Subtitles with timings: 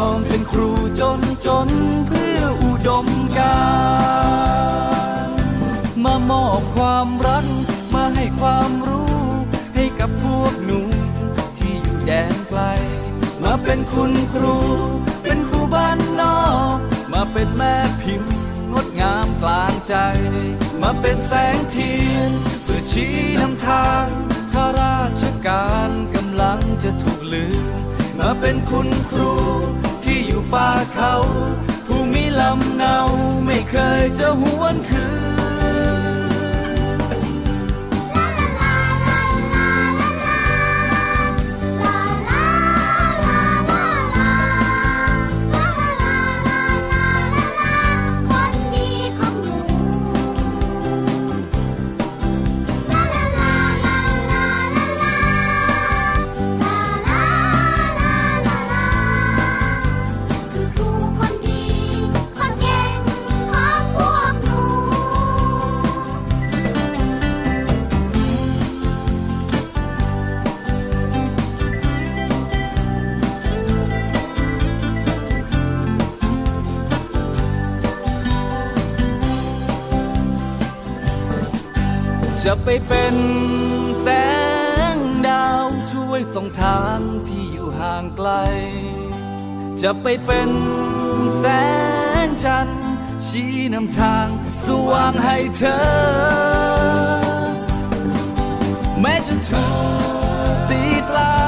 [0.00, 1.68] อมเป็นครูจนจน
[2.06, 3.06] เพื่ออุดม
[3.38, 3.62] กา
[5.26, 5.28] ร
[6.04, 7.46] มามอบความรัก
[7.94, 9.14] มาให้ความรู้
[9.74, 10.80] ให้กับพวกหนู
[11.58, 12.60] ที่อยู่แดนไกล
[13.42, 14.56] มาเป็นคุณครู
[15.22, 16.40] เป็นครูบ้านนอ
[16.74, 16.76] ก
[17.12, 18.32] มาเป็นแม่พิมพ์
[18.72, 19.94] งดงามกลางใจ
[20.82, 22.30] มาเป็นแสงเทียน
[22.62, 24.06] เพื่อชี้นำทาง
[24.52, 27.64] ข้าราชการกำลังจะถูกลืม
[28.18, 29.32] มาเป็นคุณครู
[30.52, 31.14] ป่าเขา
[31.86, 32.96] ผู้มีลำเนา
[33.46, 35.06] ไม่เคยจะหวนคื
[35.40, 35.41] น
[82.46, 83.16] จะไปเป็น
[84.02, 84.08] แส
[84.94, 84.96] ง
[85.28, 86.98] ดาวช่วยส่องทาง
[87.28, 88.30] ที่อยู่ห่างไกล
[89.82, 90.50] จะไปเป็น
[91.38, 91.44] แส
[92.26, 92.82] งจันทร์
[93.26, 94.28] ชี้นำทาง
[94.64, 95.80] สว่างให้เธอ
[99.00, 99.64] แม้จะถู
[100.52, 101.41] กตีตรา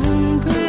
[0.00, 0.04] น
[0.42, 0.63] เพื่อ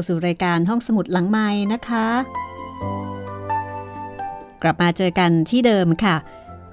[0.00, 2.06] าสู่รายการห้องสมุดหลังไม้นะคะ
[4.62, 6.16] กลับมาเจอกันที่เดิมค่ะ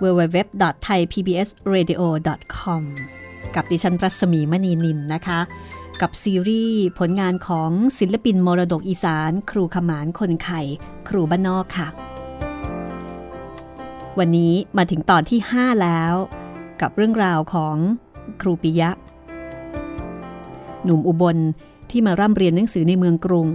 [0.04, 2.84] www.thaipbsradio.com
[3.56, 5.40] กับดิฉันปรัศมีมณีนินนะคะ
[6.02, 10.62] กับซีรีส์ผลงานของศิลปินมรดกอีสาน ครูขมานคนไข่
[11.08, 11.88] ครูบ้านนอกค่ะ
[14.20, 16.14] วันนี้มาถึงตอนที่ 5 แล้ว
[16.82, 17.76] กับเรื่องราวของ
[18.42, 18.90] ครูปิยะ
[20.84, 21.38] หนุ่มอุบล
[21.92, 23.50] ที่มาร่ำเรียนหนังสือในเมืองกรุง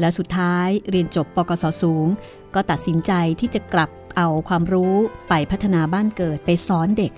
[0.00, 2.06] และสุดท้ายเรียนจบปกศสูง
[2.54, 4.94] ก็ตัดสินใจที่จะกลับเอาความรู้
[5.28, 7.12] ไปพัฒนาบ้านเกิดไปสอนเด็ก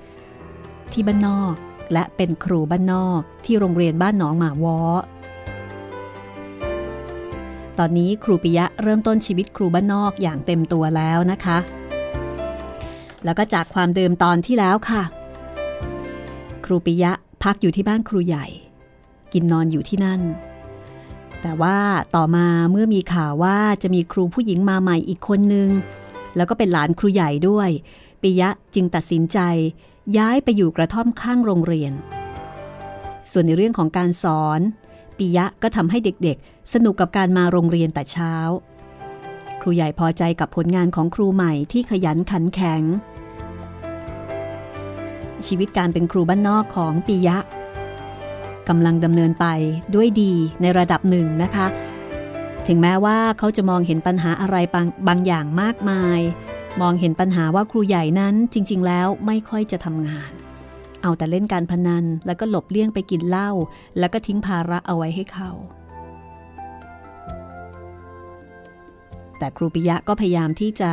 [0.93, 1.55] ที่บ้านนอก
[1.93, 4.79] และเป็นครูบ้านนอกที่โรงเรียนบ้านหนองหมาวอ
[7.79, 11.59] ตอนนี้ครูปิยะเริ่มต้นชีวิตครูบ้านนอกอย่างเต็มตัวแล้วนะคะ
[13.25, 15.03] แล้วก็จากความเดิมตอนที่แล้วค่ะ
[16.65, 17.13] ครูปิยะ
[17.43, 18.47] พักอยู่ที่บ้านครูใหญ่
[19.33, 20.21] กินนอนอยู่ที่นั่น
[21.43, 21.79] แต่ว่า
[22.17, 25.71] ต่อมาเมื่อมีข่าวว่าจะมีครูผู้หญิงมาใหม่อีกคนนึง
[26.37, 27.71] แล้วก็เป็นหลานครูใหญ่ด้วย
[28.23, 29.39] ปิยะจึงตัดสินใจ
[30.19, 31.93] ย้ายไปอยู่กระท่อมข้างโรงเรียน
[33.31, 34.61] ส่วนในเรื่องของการสอน
[35.19, 38.35] ปิยะก็ทำให้เด็กๆ สนุกกับการมาโรงเรียนแต่เช้า
[39.61, 42.83] ครูใหญ่พอใจกับผลงานของครูใหม่ที่ขยันขันแข็ง
[45.47, 47.39] ชีวิตการเป็นครูบ้านนอกของปิยะ
[48.69, 49.47] กำลังดำเนินไป
[49.95, 51.67] ด้วยดีในระดับหนึ่งนะคะ
[52.67, 56.21] ถึงแม้ว่าเขาจะมองเห็นปัญหาอะไรบางบางอย่างมากมาย
[56.81, 60.31] มองเห็นปัญหาว่าครูใหญ่นั้นจริง ๆ แล้วไม่ค่อยจะทำงาน
[61.03, 63.51] เอาแต่เล่นการพนันแล้วก็หลบเลี่ยงไปกินเหล้า
[63.99, 65.51] แล้วก็ทิ้งภาระเอาไว้ให้เขา
[69.39, 70.91] แต่ครูปิยะก็พยายามที่จะ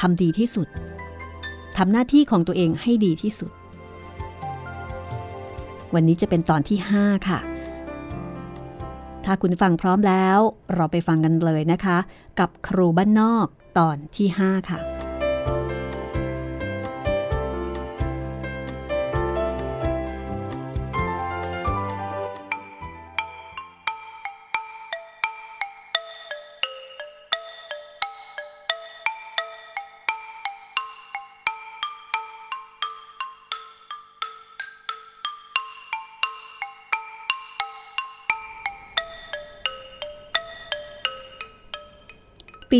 [0.00, 0.68] ทำดีที่สุด
[1.76, 3.50] ทำหน้าที่ของตัวเองให้ดีที่สุด
[5.94, 7.38] วันนี้จะเป็นตอนที่ 5 ค่ะ
[9.24, 10.38] ถ้าคุณฟังพร้อมแล้ว
[10.74, 11.98] เราไปฟังกันเลยนะคะ
[12.38, 13.46] กับครูบ้านนอก
[13.78, 14.78] ตอนที่ 5 ค่ะ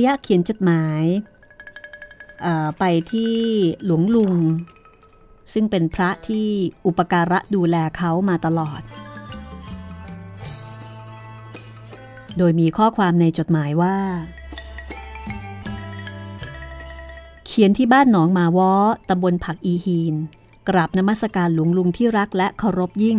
[0.01, 1.05] ปิยะเขียนจดหมาย
[2.79, 3.37] ไปที่
[3.85, 4.35] หลวงลุง
[5.53, 6.49] ซึ่งเป็นพระที่
[6.87, 8.81] อุปการะดูแลเขามาตลอด
[12.39, 13.97] โดยมีข้อความในจดหมายว่า
[17.47, 18.73] เขียนที่บ้านหนองมาวอ
[19.09, 20.15] ตำบลผักอีฮีน
[20.69, 23.19] กราบนมัสการหลวงลุงที่รักและเคารพยิ่ง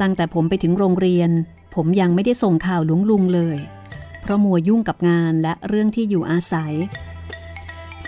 [0.00, 1.30] ตั้งแต่ผมไปถึงโรงเรียน
[1.74, 3.58] ผมยังไม่ได้ส่งข่าวหลวงลุงเลย
[4.28, 6.74] ราะมัวยุ่งกับงานและเรื่องที่อยู่อาศัย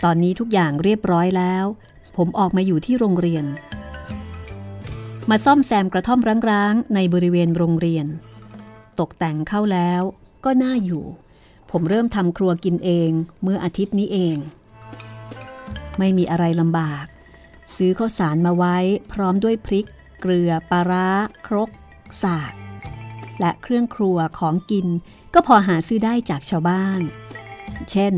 [0.04, 1.64] ตอนนี้ทุกอย่างเรียบร้อยแล้ว
[2.16, 3.44] ผมออกมาอยู่ที่โรงเรียน
[5.30, 6.20] มาซ่อมแซมกระท่อม
[6.50, 8.06] ร้างๆ ในบริเวณโรงเรียน
[9.00, 10.02] ตกแต่งเข้าแล้ว
[10.44, 11.04] ก็น่าอยู่
[11.70, 13.10] ผมเริ่มทำครัวกินเอง
[13.42, 14.36] เมื่ออาทิตย์นี้เอง
[15.98, 17.06] ไม่มีอะไรลำบาก
[17.74, 18.76] ซื้อข้าวสารมาไว้
[19.12, 19.86] พร้อมด้วยพริก
[20.20, 21.08] เกลือปลาร้า
[21.46, 21.70] ครก
[22.22, 22.52] สาก
[23.40, 24.86] และเครื่องครัวของกิน
[25.34, 27.00] ก็พอหาซื้อได้จากชาวบ้าน
[27.90, 28.12] เช่น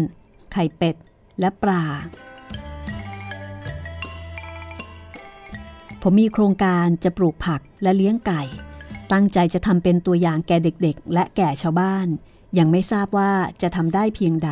[0.53, 0.97] ไข่เป็ด
[1.41, 1.85] และปลา
[6.03, 8.43] ผมมีโครงการจะปลูกผักและเลี้ยงไก่
[9.13, 12.07] ตั้งใจจะทำเป็นตัวอย่างแก่เด็กๆ และแก่ชาวบ้าน
[12.59, 14.51] ยังไม่ทราบว่าจะทำได้เพียงใด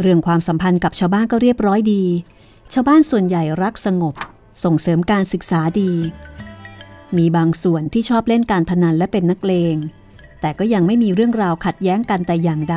[0.00, 2.04] เรื่องความสัมพันธ์กับชาวบ้านก็เรียบร้อยดี
[2.72, 4.14] ชาวบ้านส่วนใหญ่รักสงบ
[4.64, 5.92] ส่งเสริมการศึกษาดี
[7.18, 9.76] มีบางส่วนที่ชอบเล่นการพนันและเป็นนักเลง
[10.40, 12.76] แต่ก็ยังไม่มีเรื่องราวขัดแย้งกันแต่อย่างใด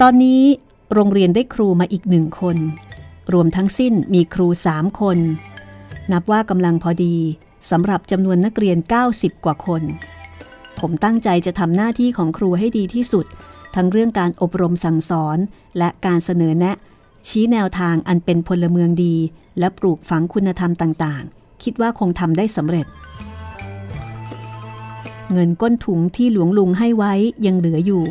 [0.00, 0.42] ตอนนี้
[0.94, 2.56] โรงเรียนได้ครูมาอีกหนึ่งคน
[3.32, 5.18] รวมทั้งสิ้นมีครูสามคน
[6.12, 7.16] นับว่ากำลังพอดี
[7.70, 8.78] สำหรับจำนวนนักเรียน
[9.12, 9.82] 90 กว่าคน
[10.78, 13.26] ผมตั้งใจจะทำหน้าที่ของครูให้ดีที่สุด
[13.74, 15.38] ทั้งเรื่องการอบรมสั่งสอน
[15.78, 16.76] และการเสนอแนะ
[17.28, 19.16] ชี้แนวทางอันเป็นพลเมืองดี
[19.58, 22.86] และปลูกฝังคุณธรรมต่างๆ คิดว่าคงทำได้สำเร็จ
[25.32, 27.14] เงินก้นถุงที่หลวงลุงให้ไว้
[27.46, 28.04] ยังเหลืออยู่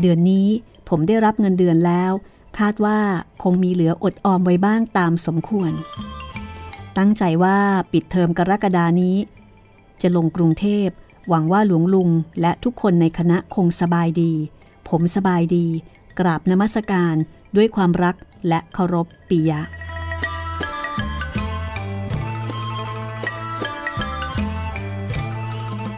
[0.00, 0.48] เดือนนี้
[0.88, 2.12] ผมได้รับเงินเดือนแล้ว
[2.58, 2.98] คาดว่า
[3.42, 5.72] คงมีเหลืออดออมไว้บ้างตามสมควร
[6.98, 7.58] ตั้งใจว่า
[7.92, 9.16] ปิดเทอมกรกฎานี้
[10.02, 10.88] จะลงกรุงเทพ
[11.28, 12.08] หวังว่าหลวงลุง
[12.40, 14.32] และทุกคนในคณะคงสบายดี
[14.88, 15.66] ผมสบายดี
[16.18, 17.14] กราบนมัสการ
[17.56, 18.16] ด้วยความรัก
[18.48, 19.60] และเคารพปิยะ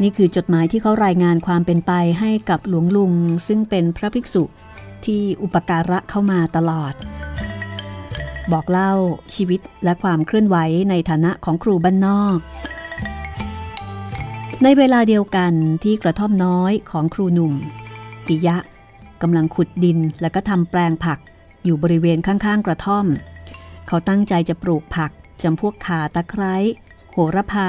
[0.02, 3.12] นี่คือจดหมายที่เขารายงานความเป็นไปให้กับหลวงลุง
[3.46, 4.42] ซึ่งเป็นพระภิกษุ
[5.04, 6.94] ที่อุปการะเข้ามาตลอด
[8.52, 8.92] บอกเล่า
[9.34, 10.56] ชีวิตและความเคลื่อนไหว
[10.90, 12.38] ในฐานะของครูบ้านนอก
[14.62, 15.52] ในเวลาเดียวกัน
[15.84, 17.54] ที่กระท่อมน้อยของครูหนุ่ม
[18.26, 18.56] ปิยะ
[19.22, 21.18] กำลังขุดดินและก็ทำแปลงผัก
[21.64, 23.06] อยู่บริเวณข้างๆ กระท่อม
[23.86, 25.10] เขาตั้งใจจะปลูกผัก
[25.42, 26.54] จำพวกขาตะไคร้
[27.12, 27.68] โหระพา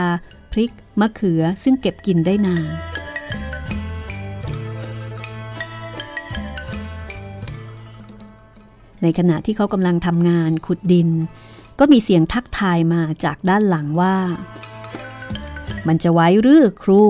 [0.51, 2.69] พริก มะเขือซึ่งเก็บกินได้นาน
[9.01, 11.09] ในขณะที่เขากำลังทำงานขุดดิน
[11.79, 14.15] ก็มีเสียงทักทายมาจากด้านหลังว่า
[15.87, 17.01] มันจะไว้หรือครู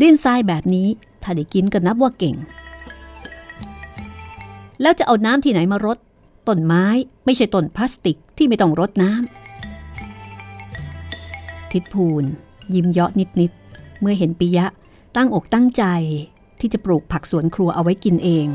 [0.00, 0.88] ดินทรายแบบนี้
[1.22, 2.36] ถ้าได้กินก็นับว่าเก่ง
[4.82, 5.98] แล้วจะเอาน้ำที่ไหนมารด
[6.48, 6.84] ต้นไม้
[7.24, 12.24] ไม่ใช่ต้นพลาสติกที่ไม่ต้องรดน้ำทิดพูน
[12.74, 13.10] ยิ้มเยาะ
[13.40, 14.66] นิดๆ เมื่อเห็นปิยะ
[15.16, 15.84] ตั้งอกตั้งใจ
[16.60, 18.46] ที่จะปลูกผักสวนครัวเอาไว้กินเอง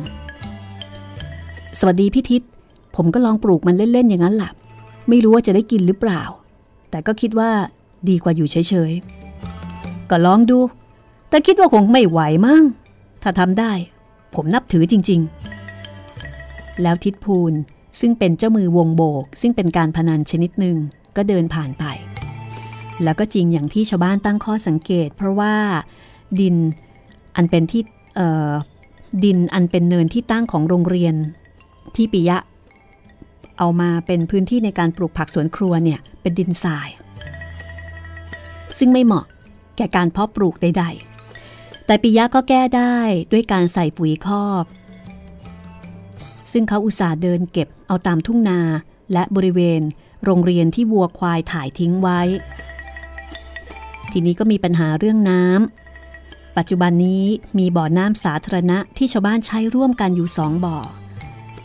[1.80, 2.42] สวัสดีพี่ทิศ
[2.96, 4.52] ผมก็ลองปลูกมันเล่น ๆ อย่างนั้นแหละ
[5.10, 6.22] ไม่รู้ว่าจะได้กินหรือเปล่า
[6.90, 7.52] แต่ก็คิดว่า
[8.10, 10.60] ดีกว่าอยู่เฉยๆ ก็ลองดู
[11.30, 12.64] แต่คิดว่าคงไม่ไหวมั้ง
[13.24, 13.72] ถ้าทำได้
[14.36, 15.22] ผมนับถือจริง
[16.02, 17.54] ๆ แล้วทิดพูน
[18.00, 20.78] ซึ่งเป็นเจ้ามือวงโบก ซึ่งเป็นการพนันชนิดหนึ่ง
[21.16, 21.84] ก็เดินผ่านไป
[23.04, 25.54] แล้วก็จริงอย่างที่ชาวบ้านตั้งข้อสังเกต เพราะว่า
[26.40, 26.56] ดิน
[27.36, 27.84] อันเป็นที่
[29.24, 31.16] ดินอันเป็นเนินที่ตั้งของโรงเรียน
[31.96, 32.38] ที่ปิยะ
[33.58, 36.90] เอามาเป็นพื้นที่ในการปลูกผักสวนครัวเนี่ยเป็นดินทราย
[38.78, 39.26] ซึ่งไม่เหมาะ
[39.78, 40.86] แก่การเพาะปลูกใด
[41.36, 42.98] ๆ แต่ปิยะก็แก้ได้
[43.32, 44.66] ด้วยการใส่ปุ๋ยคอก
[46.52, 48.60] ซึ่งเขาอุตส่าห์เดินเก็บเอาตามทุ่งนา
[49.14, 49.82] และบริเวณ
[50.26, 52.22] โรงเรียนที่วัวควายถ่ายทิ้งไว้
[54.14, 57.26] ทีนี้ก็มีปัญหาเรื่องน้ำปัจจุบันนี้
[57.58, 60.78] มีบ่อน้ำสาธารณะที่ชาวบ้านใช้ร่วมกันอยู่สองบ่อ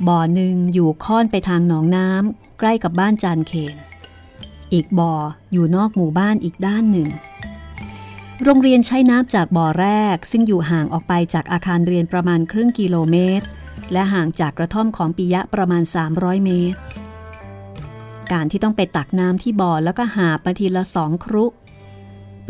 [0.08, 3.76] บ่อหนึ่งอยู่ค่อนไปทางหนองน้ำใกล้กับบ้านจานเคน
[4.72, 5.14] อีกบ่อ
[5.52, 7.08] อยู่นอกหมู่บ้านอีกด้านหนึ่ง
[8.44, 13.46] โรงเรียนใช้น้ำจากบ่อแรก ซึ่งอยู่ห่างออกไปจากอาคารเรียนประมาณครึ่งกิโลเมตร
[13.92, 15.82] และห่างจากกระท่อมของปิยะประมาณ
[16.14, 16.78] 300 เมตร
[18.32, 21.44] การที่ต้องไปตักน้ำที่บ่อแล้วก็หามาทีละสองครุ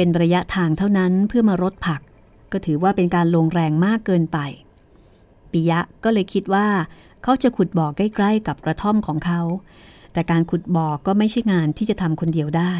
[0.00, 2.00] เป็นระยะทางเท่านั้นเพื่อมารดผัก
[2.52, 4.38] ก็ถือว่าเป็นการลงแรงมากเกินไป
[5.52, 6.66] ปิยะก็เลยคิดว่า
[7.22, 9.40] เขาจะขุดบ่อใกล้ ๆ กับกระท่อมของเขา
[10.12, 12.74] แต่การขุดบ่อก็ไม่ใช่งานที่จะทำคนเดียวได้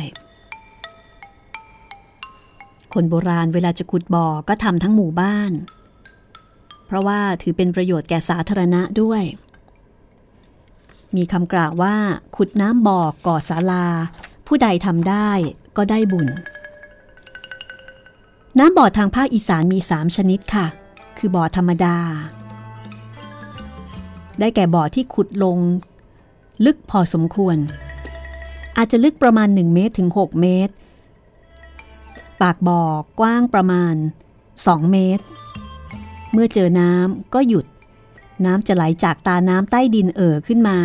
[2.94, 5.52] คนโบราณเวลาจะขุดบ่อก็ทำทั้งหมู่บ้าน
[6.86, 9.22] เพราะว่าถือเป็นประโยชน์แก่สาธารณะด้วย
[11.16, 11.94] มีคำกล่าวว่า
[12.36, 13.86] ขุดน้ำบ่อก่อศาลา
[14.46, 15.30] ผู้ใดทำได้
[15.76, 16.28] ก็ได้บุญ
[18.56, 20.66] น้ำบ่อทางภาคอีสานมี 3 ชนิดค่ะ
[21.18, 21.96] คือบ่อธรรมดา
[24.38, 25.58] ได้แก่บ่อที่ขุดลง
[26.64, 27.56] ลึกพอสมควร
[28.76, 30.74] อาจจะลึกประมาณ 1 เมตรถึง 6 เมตร
[32.42, 32.82] ปากบ่อ
[33.20, 33.94] กว้างประมาณ
[34.42, 35.24] 2 เมตร
[36.32, 37.66] เมื่อเจอน้ำก็หยุด
[38.44, 40.78] น้ำจะไหลจากตาน้ำใต้ดินเอ่อขึ้นมา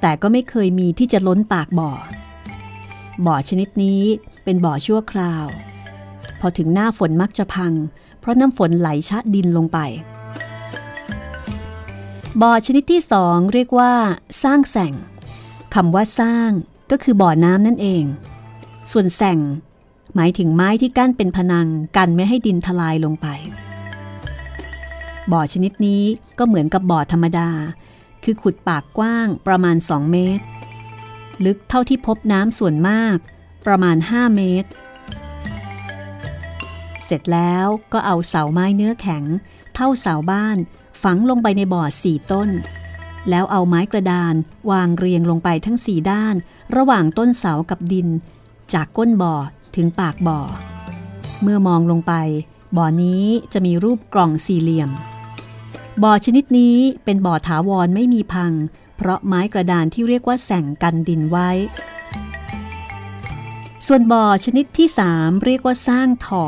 [0.00, 1.92] แต่ก็ไม่เคยมีที่จะล้นปากบ่อ
[3.26, 4.02] บ่อชนิดนี้
[4.44, 5.46] เป็นบ่อชั่วคราว
[6.44, 7.72] อถึงหน้าฝนมักจะพัง
[8.20, 9.78] เพราะน้ำฝนไหลชะดินลงไป
[12.42, 13.92] บ่อชนิดที่สองเรียกว่า
[14.42, 14.92] สร้างแส่ง
[15.74, 16.50] คำว่าสร้าง
[16.90, 18.04] ก็คือบ่อน้ำนั่นเอง
[18.92, 19.38] ส่วนแส่ง
[20.14, 23.26] หมายถึงไม้ที่กั้นเป็นพนังกันไม่ให้ดินทลายลงไป
[25.32, 26.02] บ่อชนิดนี้
[26.38, 27.48] ก็เหมือนกับบ่อธรรมดา
[28.24, 30.44] คือขุดปากกว้างประมาณ 2 เมตร
[31.44, 33.16] ลึกเท่าที่พบน้ำส่วนมาก
[33.66, 34.68] ประมาณ 5 เมตร
[37.04, 39.24] เสร็จแล้วก็เอาเสาไม้เนื้อแข็ง
[39.74, 40.56] เท่าเสาบ้าน
[41.02, 42.50] ฝังลงไปในบ่อสี่ต้น
[43.30, 44.34] แล้วเอาไม้กระดาน
[44.70, 46.34] วางเรียงลงไปทั้งสี่ด้าน
[46.76, 48.08] ระหว่างต้นเสากับดิน
[48.72, 49.34] จากก้นบ่อ
[49.76, 50.40] ถึงปากบ่อ
[51.42, 52.12] เมื่อมองลงไป
[52.76, 54.90] บ่อนี้จะมีรูปกล่องสี่เหลี่ยม
[56.02, 58.52] บ่อชนิดนี้เป็นบ่อถาวรไม่มีพัง
[58.96, 61.50] เพราะไม้กระดานที่เรียกว่าแส่งกันดินไว้
[63.86, 66.46] ส่วนบ่อชนิดที่ 3 เรียกว่าสร้างถ่อ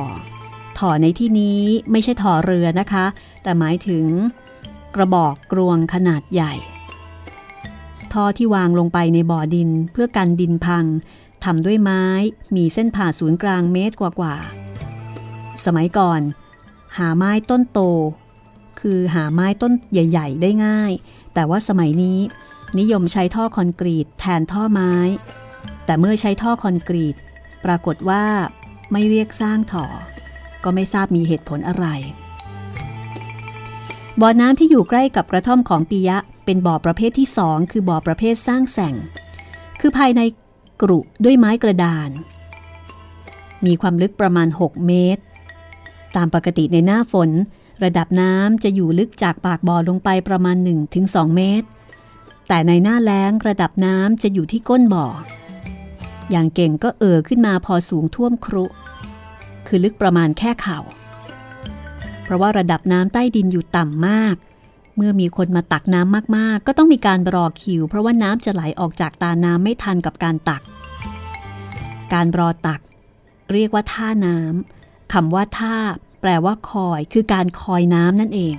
[0.78, 3.06] ถ่อในที่นี้ไม่ใช่ถ่อเรือนะคะ
[3.42, 4.06] แต่หมายถึง
[4.95, 6.54] กระบอกกรวงขนาดใหญ่
[8.12, 10.85] ท่อที่วางลงไปในบ่อดินเพื่อกันดินพัง
[11.45, 12.04] ทำด้วยไม้
[12.56, 16.21] มีเส้นผ่าศูนย์กลางเมตรกว่าๆ สมัยก่อน
[16.99, 17.80] หาไม้ต้นโต
[18.80, 20.92] คือหาไม้ต้นใหญ่ ๆ ได้ง่าย
[21.35, 22.18] แต่ว่าสมัยนี้
[22.78, 24.92] นิยมใช้ท่อคอนกรีตแทนท่อไม้
[25.85, 27.16] แต่เมื่อใช้ท่อคอนกรีต
[27.64, 28.25] ปรากฏว่า
[28.92, 29.87] ไม่เรียกสร้างถอ
[30.67, 31.87] ก็ไม่ทราบมีเหตุผลอะไร
[34.21, 38.95] บ่อน้ำที่อยู่ใกล้กับกระท่อมของปิยะ เป็นบ่อประเภทที่สองคือบ่อประเภทสร้างแสง
[39.81, 40.21] คือภายใน
[40.83, 42.11] กรุด้วยไม้กระดาน
[43.67, 45.23] มีความลึกประมาณ 6 เมตร
[46.17, 47.31] ตามปกติในหน้าฝน
[47.85, 50.57] ระดับน้ำจะอยู่ลึกจากปากบ่อลงไปประมาณ
[50.97, 51.69] 1-2 เมตร
[52.49, 55.07] แต่ในหน้าแล้งระดับน้ำจะอยู่ที่ก้นบ่อ
[56.31, 58.65] อย่างเก่งก็เอ่อขึ้นมาพอสูงท่วมครุ
[59.67, 60.81] คือลึกประมาณแค่เข่า
[62.23, 64.37] เพราะว่าระดับน้ำใต้ดินอยู่ต่ำมาก
[64.97, 70.63] เมื่อมีคนมาตักน้ำมากๆ ก็ต้องมีการรอคิว เพราะว่าน้ำจะไหลออกจากตาน้ำไม่ทันกับการตัก
[72.13, 72.81] การรอตัก
[73.53, 75.77] เรียกว่าท่าน้ำคำว่าท่า
[76.21, 78.57] แปลว่าคอย คือการคอยน้ำนั่นเอง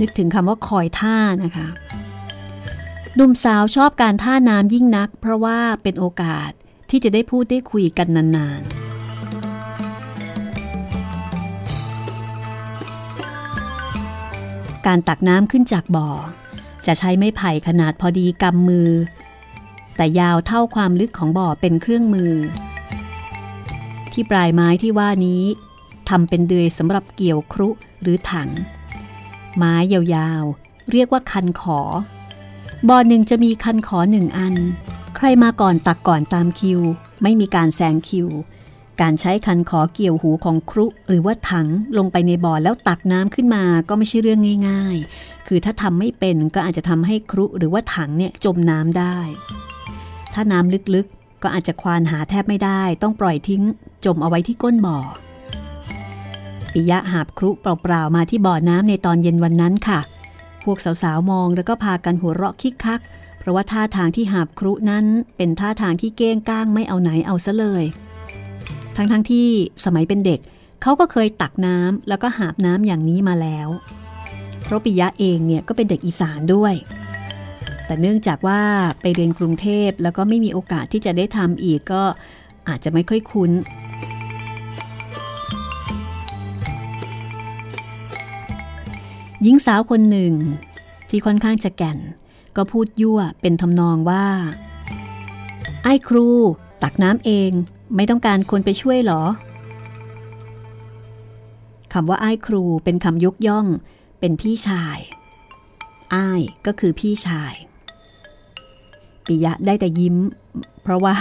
[0.00, 1.68] นึกถึงคำว่าคอยท่านะคะ
[3.14, 6.50] หนุ่มสาวชอบการท่าน้ำยิ่งนัก เพราะว่าเป็นโอกาส
[6.90, 8.86] ที่จะได้พูดได้คุยกันนานๆ
[14.86, 16.08] การตักน้ำขึ้นจากบ่อ
[16.86, 18.90] จะใช้ไม้ไผ่ขนาดพอดีกำมือ
[19.96, 22.32] แต่ยาวเท่าความลึกของบ่อเป็นเครื่องมือ
[24.12, 25.42] ที่ปลายไม้ที่ว่านี้
[26.08, 27.68] ทำเป็นเดือยสำหรับเกี่ยวครุ
[28.02, 28.50] หรือถัง
[29.56, 31.80] ไม้ยาวๆ เรียกว่าคันขอ
[32.88, 34.54] บ่อหนึ่งจะมีคันขอหนึ่งอัน
[35.16, 36.80] ใครมาก่อนตักก่อนตามคิว
[37.22, 38.28] ไม่มีการแซงคิว
[39.00, 41.66] การใช้คันขอเกี่ยวหูของครุหรือว่าถัง
[41.98, 49.16] ลงไปในบ่อแล้วตักน้ำขึ้นมาก็ไม่ใช่เรื่องง่าย ๆ คือถ้าทำไม่เป็นก็อาจจะทำให้ครุหรือว่าถังเนี่ยจมน้ำได้
[50.34, 53.62] ถ้าน้ำลึกๆ ก็อาจจะควานหาแทบไม่ได้ ต้องปล่อยทิ้ง
[54.04, 54.98] จมเอาไว้ที่ก้นบ่อ
[56.72, 60.00] ปิยะหาบครุเปล่าๆมาที่บ่อน้ำในตอนเย็นวันนั้นค่ะ
[60.64, 63.00] พวกสาวๆมองแล้วก็พากันหัวเราะคิกคัก
[63.46, 65.04] ราะว่าท่าทางที่หาบครุนั้น
[65.36, 67.84] เป็นท่าทางที่เก้งก้างไม่เอาไหนเอาซะเลย
[68.96, 69.46] ทั้งๆทที่
[69.84, 70.40] สมัยเป็นเด็ก
[70.82, 73.68] เขาก็เคยตักน้ำแล้วก็หาบน้ำอย่างนี้มาแล้ว
[74.64, 76.74] เพราะปิยะเองเนี่ยก็เป็นเด็กอีสานด้วย
[77.86, 78.60] แต่เนื่องจากว่า
[79.00, 82.02] ไปเรียนกรุงเทพแล้วก็ไม่มีโอกาสที่จะได้ทำอีกก็
[82.68, 83.50] อาจจะไม่ค่อยคุ้น
[89.42, 90.32] หญิงสาวคนหนึ่ง
[91.08, 91.98] ที่ค่อนข้างจะแก่น
[92.56, 94.26] ก็พูดยั่วเป็นทำนองว่า
[95.84, 96.28] ไอ้ครู
[96.82, 97.50] ตักน้ำเอง
[97.96, 99.22] ไม่ต้องการคนไปช่วยหรอ
[101.92, 103.66] คำว่าไอ้ครูเป็นคำยกย่อง
[104.20, 104.98] เป็นพี่ชาย
[106.14, 107.54] อ้ายก็คือพี่ชาย
[109.26, 110.16] ปิยะได้แต่ยิ้ม
[110.82, 111.14] เพราะว่า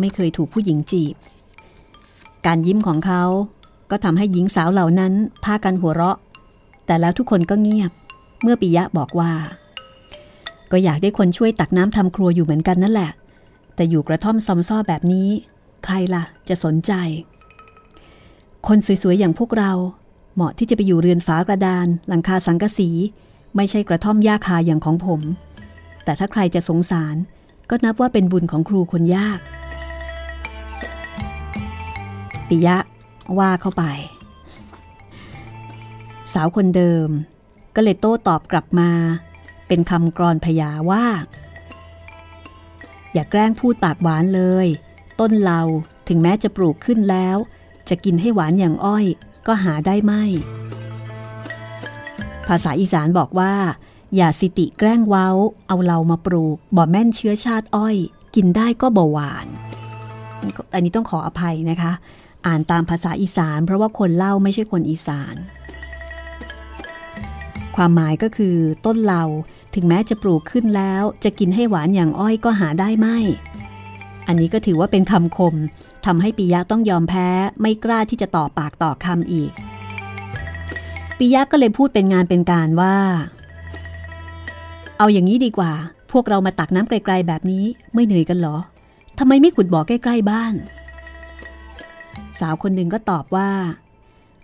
[0.00, 1.14] ไม่เคยถูกผู้หญิงจีบ
[2.46, 3.22] การยิ้มของเขา
[3.90, 5.12] ก็ทำให้หญิงสาวเหล่านั้น
[5.44, 6.18] พากันหัวเราะ
[6.86, 7.92] แต่แล้วทุกคนก็เงียบ
[8.42, 9.32] เมื่อปิยะบอกว่า
[10.76, 13.10] ก็อยากได้คนช่วยตักน้ำทำครัวอยู่เหมือนกันนั่นแหละ
[13.74, 15.28] แต่อยู่กระท่อมซอมซ่อแบบนี้
[15.84, 16.92] ใครล่ะ จะสนใจ
[18.66, 19.72] คนสวยๆ อย่างพวกเรา
[20.34, 22.90] เหมาะที่จะไปอยู่เรือนฝากระดาน หลังคาสังกะสี
[23.56, 25.20] ไม่ใช่กระท่อมหญ้าคาอย่างของผม
[26.04, 27.16] แต่ถ้าใครจะสงสาร
[27.70, 29.38] ก็นับว่าเป็นบุญของครูคนยาก
[32.48, 32.76] ปิยะ
[33.38, 33.84] ว่าเข้าไป
[36.32, 37.08] สาวคนเดิม
[37.74, 38.90] ก็เลยโต้ตอบกลับมา
[39.74, 41.04] เป็นคำกรอนพยาว่า
[43.12, 44.66] อย่าแกล้งพูดปากหวานเลย
[45.20, 45.60] ต้นเรา
[46.08, 47.36] ถึงแม้จะปลูกขึ้นแล้ว
[47.88, 49.06] จะกินให้หวานอย่างอ้อย
[49.46, 50.24] ก็หาได้ไม่
[52.48, 53.54] ภาษาอีสานบอกว่า
[54.16, 55.28] อย่าสิติแกล้งเว้า
[55.68, 57.96] เอาเรามาปลูก บ่แม่นเชื้อชาติอ้อย
[58.34, 59.46] กินได้ก็บ่หวาน
[60.74, 61.92] อันนี้ต้องขออภัยนะคะ
[62.46, 65.36] อ่านตามภาษาอีสาน เพราะว่าคนเล่าไม่ใช่คนอีสาน
[67.76, 68.56] ความหมายก็คือ
[68.86, 69.24] ต้นเหลา
[69.74, 73.18] ถึงแม้จะปลูกขึ้นแล้วจะกินให้หวานอย่างอ้อยก็หาได้ไม่
[74.26, 75.54] อันนี้ก็ถือว่าเป็นคำคม
[76.06, 77.28] ทำให้ปิยะต้องยอมแพ้
[77.60, 79.52] ไม่กล้าที่จะต่อปากต่อคำอีก
[81.18, 82.96] ปิยะก็เลยพูดเป็นงานเป็นการว่า
[84.98, 85.72] เอาอย่างนี้ดีกว่า
[86.12, 88.56] พวกเรามาตักน้ำไกลๆแบบนี้ไม่เหนื่อยกันหรอ
[89.18, 90.54] ทำไมไม่ขุดบ่อใกล้ๆบ้าน
[92.40, 93.50] สาวคนหนึ่งก็ตอบว่า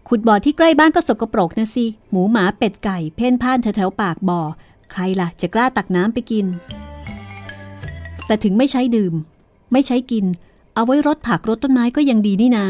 [0.08, 4.40] ขุดบ่อที่ใกล้บ้านก็สกปรกนะสิ หมูหมาเป็ดไก่ เพ่นพ่านแถวๆปากบ่อ
[4.92, 6.46] ใครล่ะ จะกล้าตักน้ำไปกิน
[8.26, 9.14] แต่ถึงไม่ใช้ดื่ม
[9.72, 10.24] ไม่ใช้กิน
[10.74, 12.66] เอาไว้รดผักรดต้นไม้ก็ยังดีนี่นา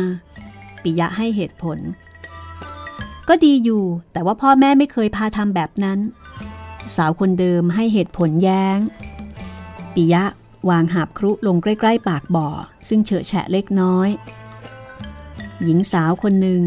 [0.83, 1.79] ปิยะให้เหตุผล
[3.29, 5.99] ก็ดีอยู่ แต่ว่าพ่อแม่ไม่เคยพาทำแบบนั้น
[6.97, 8.79] สาวคนเดิมให้เหตุผลแย้ง
[9.95, 10.25] ปิยะ
[10.71, 12.49] วางหาบครุลงใกล้ ๆ ปากบ่อ
[12.89, 14.09] ซึ่งเฉอะแฉะเล็กน้อย
[15.63, 16.63] หญิงสาวคนหนึ่ง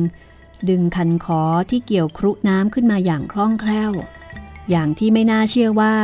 [0.70, 3.92] ดึงคันขอที่เกี่ยวครุน้ำขึ้นมาอย่างคล่องแคล่ว
[4.70, 5.96] อย่างที่ไม่น่าเชื่อว่า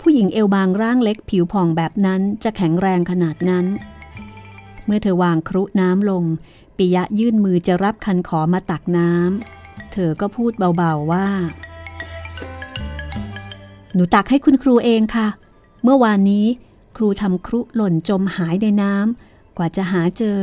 [0.00, 3.66] ผู้หญิงเอวบางร่างเล็กผิวผ่องแบบนั้นจะแข็งแรงขนาดนั้น
[4.86, 6.24] เมื่อเธอวางครุน้ำลง
[6.76, 11.26] ปิยะยื่นมือจะรับคันขอมาตักน้ำเธอก็พูดเบาๆว่า
[13.94, 15.28] หนูตักให้คุณครูเองค่ะ
[15.82, 16.46] เมื่อวานนี้
[16.96, 20.38] ครูทำครุหล่นจมหายในน้ำกว่าจะหาเจอ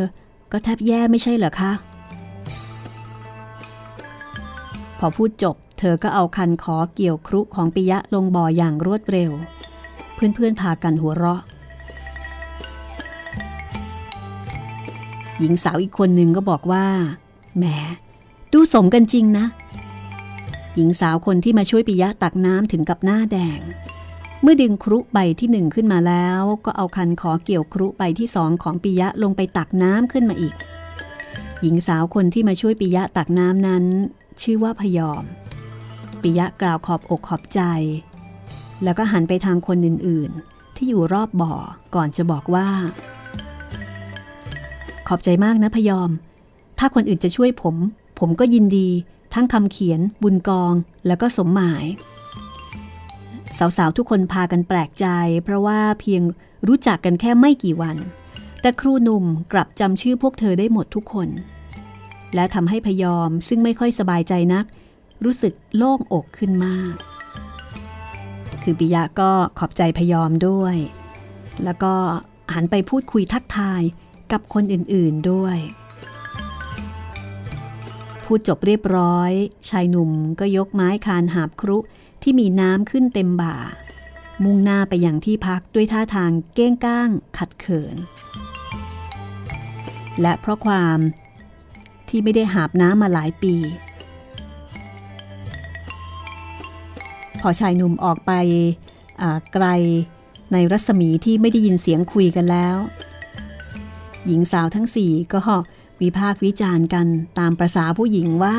[0.51, 1.71] ก็แทบแย่ไม่ใช่เหรอคะ
[4.99, 9.31] พอพูดจบ เธอก็เอาคันขอเกี่ยวครุของปิยะลงบ่ออย่างรวดเร็ว
[10.13, 11.41] เพื่อนๆพากันหัวเราะ
[15.39, 16.85] หญิงสาวอีกคนหนึ่งก็บอกว่า
[17.57, 17.65] แหม
[18.53, 19.45] ดูสมกันจริงนะ
[20.75, 23.59] หญิงสาวคนที่มาช่วยปิยะตักน้ำถึงกับหน้าแดง
[24.41, 30.55] เมื่อดึงครุใบที่หนึ่งขึ้นมาแล้ว ก็เอาคันขอเกี่ยวครุใบที่สองของปิยะลงไปตักน้ำขึ้นมาอีก
[31.61, 33.83] หญิงสาวคนที่มาช่วยปิยะตักน้ำนั้น
[34.41, 35.23] ชื่อว่าพยอม
[36.25, 37.61] ปิยะกล่าวขอบอกขอบใจ
[38.83, 41.53] แล้วก็หันไปทางคนอื่นๆ ที่อยู่รอบบ่อ
[41.95, 42.67] ก่อนจะบอกว่า
[45.07, 46.09] ขอบใจมากนะพยอม
[46.79, 47.75] ถ้าคนอื่นจะช่วยผม
[48.19, 48.89] ผมก็ยินดี
[49.33, 50.73] ทั้งคำเขียน บุญกอง
[51.07, 51.85] แล้วก็สมหมาย
[53.77, 55.07] สาวๆ ทุกคนพากันแปลกใจ
[55.43, 56.21] เพราะว่าเพียง
[56.67, 57.97] รู้จักกันแค่ไม่กี่วัน
[58.61, 61.29] แต่ครูหนุ่มกลับจำชื่อพวกเธอได้หมดทุกคน
[62.35, 64.65] และทำให้พยอมซึ่งไม่ค่อยสบายใจนัก
[65.23, 66.95] รู้สึกโล่งอกขึ้นมาก
[68.63, 70.75] คือปิยะก็ขอบใจพยอมด้วย
[71.63, 71.93] แล้วก็
[72.53, 73.81] หันไปพูดคุยทักทาย
[74.31, 75.57] กับคนอื่นๆด้วย
[78.23, 79.31] พูดจบเรียบร้อย
[79.69, 81.77] ชายหนุ่มก็ยกไม้คานหาบครุ
[82.21, 83.57] ที่มีน้ำขึ้นเต็มบ่า
[84.43, 87.95] มุ่งหน้าไปอย่างที่พักด้วยท่าทางเก้งก้างขัดเขิน
[90.21, 90.97] และเพราะความ
[92.09, 93.55] ที่ไม่ได้หาบน้ำมาหลายปี
[97.47, 98.31] อชายหนุ่มออกไป
[99.53, 99.65] ไกล
[100.53, 102.77] ในรัศมีที่ไม่ได้ยินเสียงคุยกันแล้ว
[104.25, 105.39] หญิงสาวทั้งสี่ก็
[106.01, 107.07] วิพากวิจารณ์กัน
[107.39, 108.57] ตามประษาผู้หญิงว่า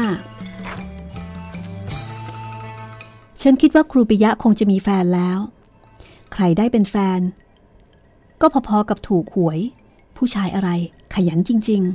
[3.42, 5.38] ฉันคิดว่าครูปิยะคงจะมีแฟนแล้ว
[6.32, 7.20] ใครได้เป็นแฟน
[8.40, 9.58] ก็พอๆกับถูกหวย
[10.16, 10.70] ผู้ชายอะไร
[11.14, 11.88] ขยันจริง ๆ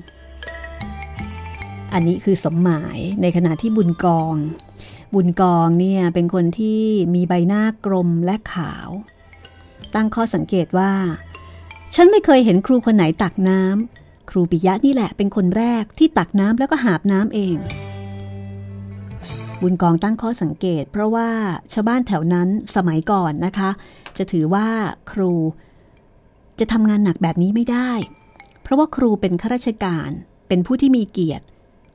[1.93, 4.36] อันนี้คือสมหมายในขณะที่บุญกอง
[5.13, 6.82] บุญกองเนี่ยเป็นคนที่
[7.15, 8.89] มีใบหน้ากลมและขาว
[9.95, 10.91] ตั้งข้อสังเกตว่า
[11.95, 17.58] ฉันไม่เคยเห็นครูคนไหนตักน้ำครูปิยะนี่แหละเป็นคนแรกที่ตักน้ำแล้วก็หาบน้ำเอง
[19.62, 21.30] บุญกองตั้งข้อสังเกต เพราะว่า
[21.74, 23.69] ชาวบ้านแถวนั้นสมัยก่อนนะคะ
[24.17, 24.67] จะถือว่า
[25.12, 25.34] ครู
[26.60, 27.91] จะทำงานหนักแบบนี้ไม่ได้
[28.62, 30.10] เพราะว่าครูเป็นข้าราชการ
[30.47, 31.45] เป็นผู้ที่มีเกียรติ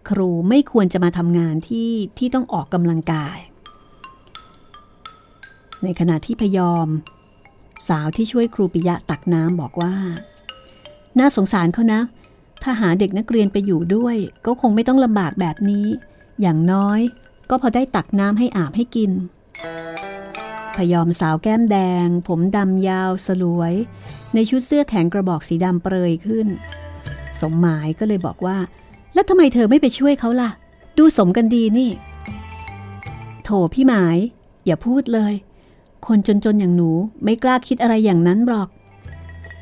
[0.09, 3.39] ครูไม่ควรจะมาทำงานที่ที่ต้องออกกำลังกาย
[5.83, 6.89] ในขณะที่พยอม
[7.89, 9.95] สาวที่ช่วยครูปิยะตักน้ำบอกว่า
[11.19, 12.01] น่าสงสารเขานะ
[12.63, 14.17] ถ้าหาเด็กนักเรียนไปอยู่ด้วย
[14.47, 15.87] ก็คงไม่ต้องลำบากแบบนี้
[16.41, 17.01] อย่างน้อย
[17.51, 19.11] ก็พอได้ตักน้ำให้อาบให้กิน
[20.77, 23.75] พยอมสาวแก้มแดง ผมดำยาวสลวย
[24.35, 26.47] ในชุดเสื้อแขนกระบอกสีดำเปรยขึ้น
[27.41, 28.57] สมหมายก็เลยบอกว่า
[29.17, 30.51] แล้วทำไมเธอไม่ไปช่วยเขาล่ะ
[30.99, 31.91] ดูสมกันดีนี่
[33.45, 34.19] โถพี่หมาย
[34.67, 35.35] อย่าพูดเลย
[36.07, 36.91] คนจนๆอย่างหนู
[37.25, 38.69] ไม่กล้าคิดอะไรอย่างนั้นหรอก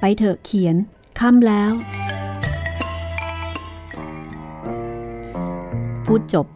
[0.00, 0.76] ไปเถอะเขียน
[1.18, 1.72] ค่ำแล้ว
[6.04, 6.46] พูดจบ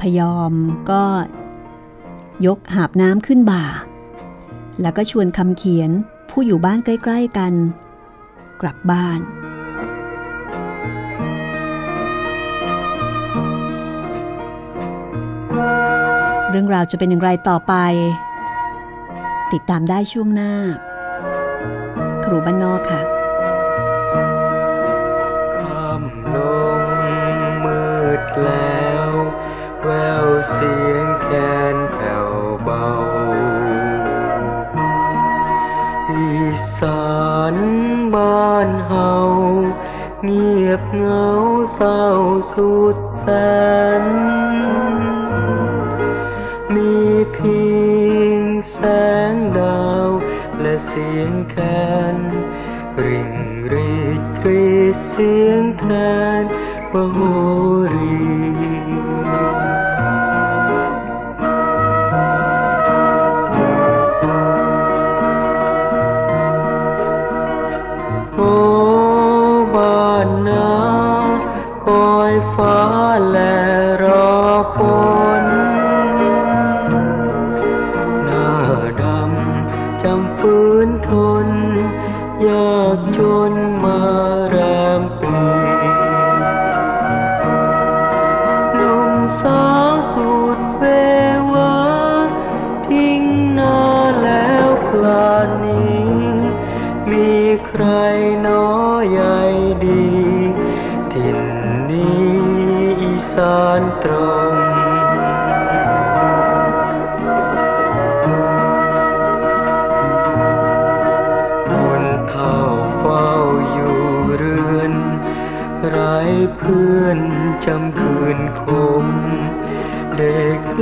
[0.00, 0.52] พยอม
[0.90, 1.02] ก็
[2.46, 3.64] ยกหาบน้ำขึ้นบ่า
[4.80, 5.90] แล้วก็ชวนคำเขียน
[6.30, 7.54] ผู้อยู่บ้านใกล้ ๆกัน
[8.60, 9.20] กลับบ้าน
[16.58, 17.74] รื่องราวจะเป็นอย่างไรต่อไป
[19.52, 20.52] ติดตามได้ช่วงหน้า
[22.24, 23.15] ครูบ้านนอกค่ะ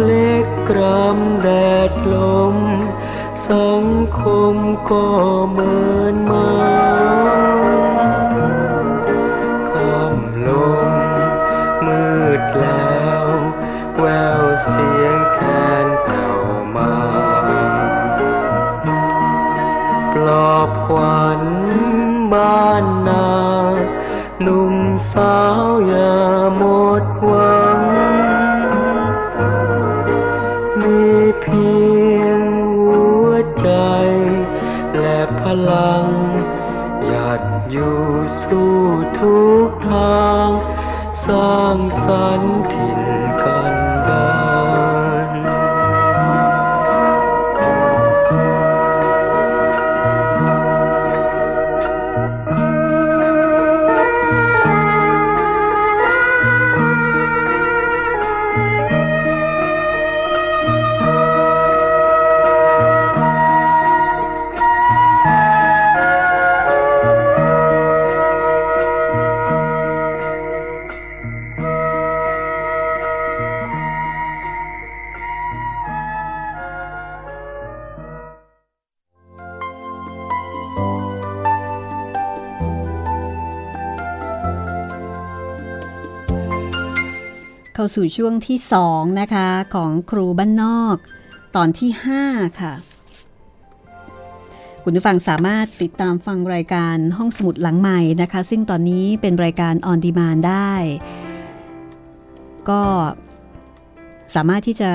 [0.02, 1.48] เล็กกรำแด
[1.88, 2.16] ดล
[2.54, 2.56] ม
[3.50, 3.84] สัง
[4.18, 4.56] คม
[4.90, 5.06] ก็
[5.50, 6.50] เหมือนมา
[9.70, 10.50] คำล
[10.86, 10.90] ง
[11.86, 12.04] มื
[12.40, 13.26] ดแล้ว
[13.98, 14.06] แว
[14.40, 15.38] วเสียงแค
[15.84, 16.30] นเก่า
[16.76, 16.94] มา
[20.12, 21.42] ปลอบขวัญ
[22.32, 23.53] บ้านนา
[87.94, 90.96] สู่ช่วงที่2นะคะของครูบ้านนอก
[91.56, 91.90] ตอนที่
[92.24, 92.74] 5 ค่ะ
[94.82, 100.72] คุณผู้ฟังสามารถติดตามฟังรายการห้องสมุดหลังใหม่นะคะ ซึ่งตอนนี้เป็นรายการออนดีมานได้
[102.68, 102.82] ก็
[104.34, 104.90] สามารถที่จะ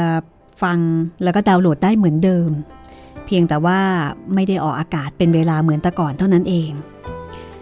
[0.63, 0.77] ฟัง
[1.23, 2.49] แล้วก็ดาวน์โหลดได้เหมือนเดิม
[3.25, 3.79] เพียงแต่ว่า
[4.33, 6.71] ไม่ได้ออกอากาศเป็นเวลาเหมือนแต่ก่อนเท่านั้นเอง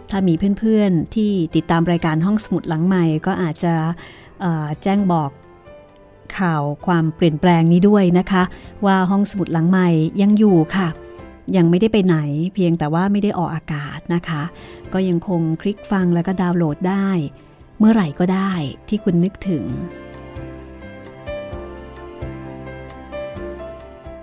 [0.10, 3.74] ถ้ามีเพื่อนๆที่ติดตามรายการห้องสมุดหลังใหม่ก็อาจจะ
[4.84, 5.32] แจ้งบอก
[6.38, 8.44] ข่าวความเปลี่ยนแปลงนี้ด้วยนะคะ
[8.86, 9.88] ว่าห้องสมุดหลังใหม่
[10.22, 10.88] ยังอยู่ค่ะ
[11.58, 12.18] ยังไม่ได้ไปไหน
[12.54, 14.42] เพียงแต่ว่าไม่ได้ออกอากาศนะคะ
[14.94, 17.10] ก็ยังคงคลิกฟังแล้วก็ดาวน์โหลดได้
[17.80, 18.52] เมื่อไหร่ก็ได้
[18.88, 19.66] ที่คุณนึกถึง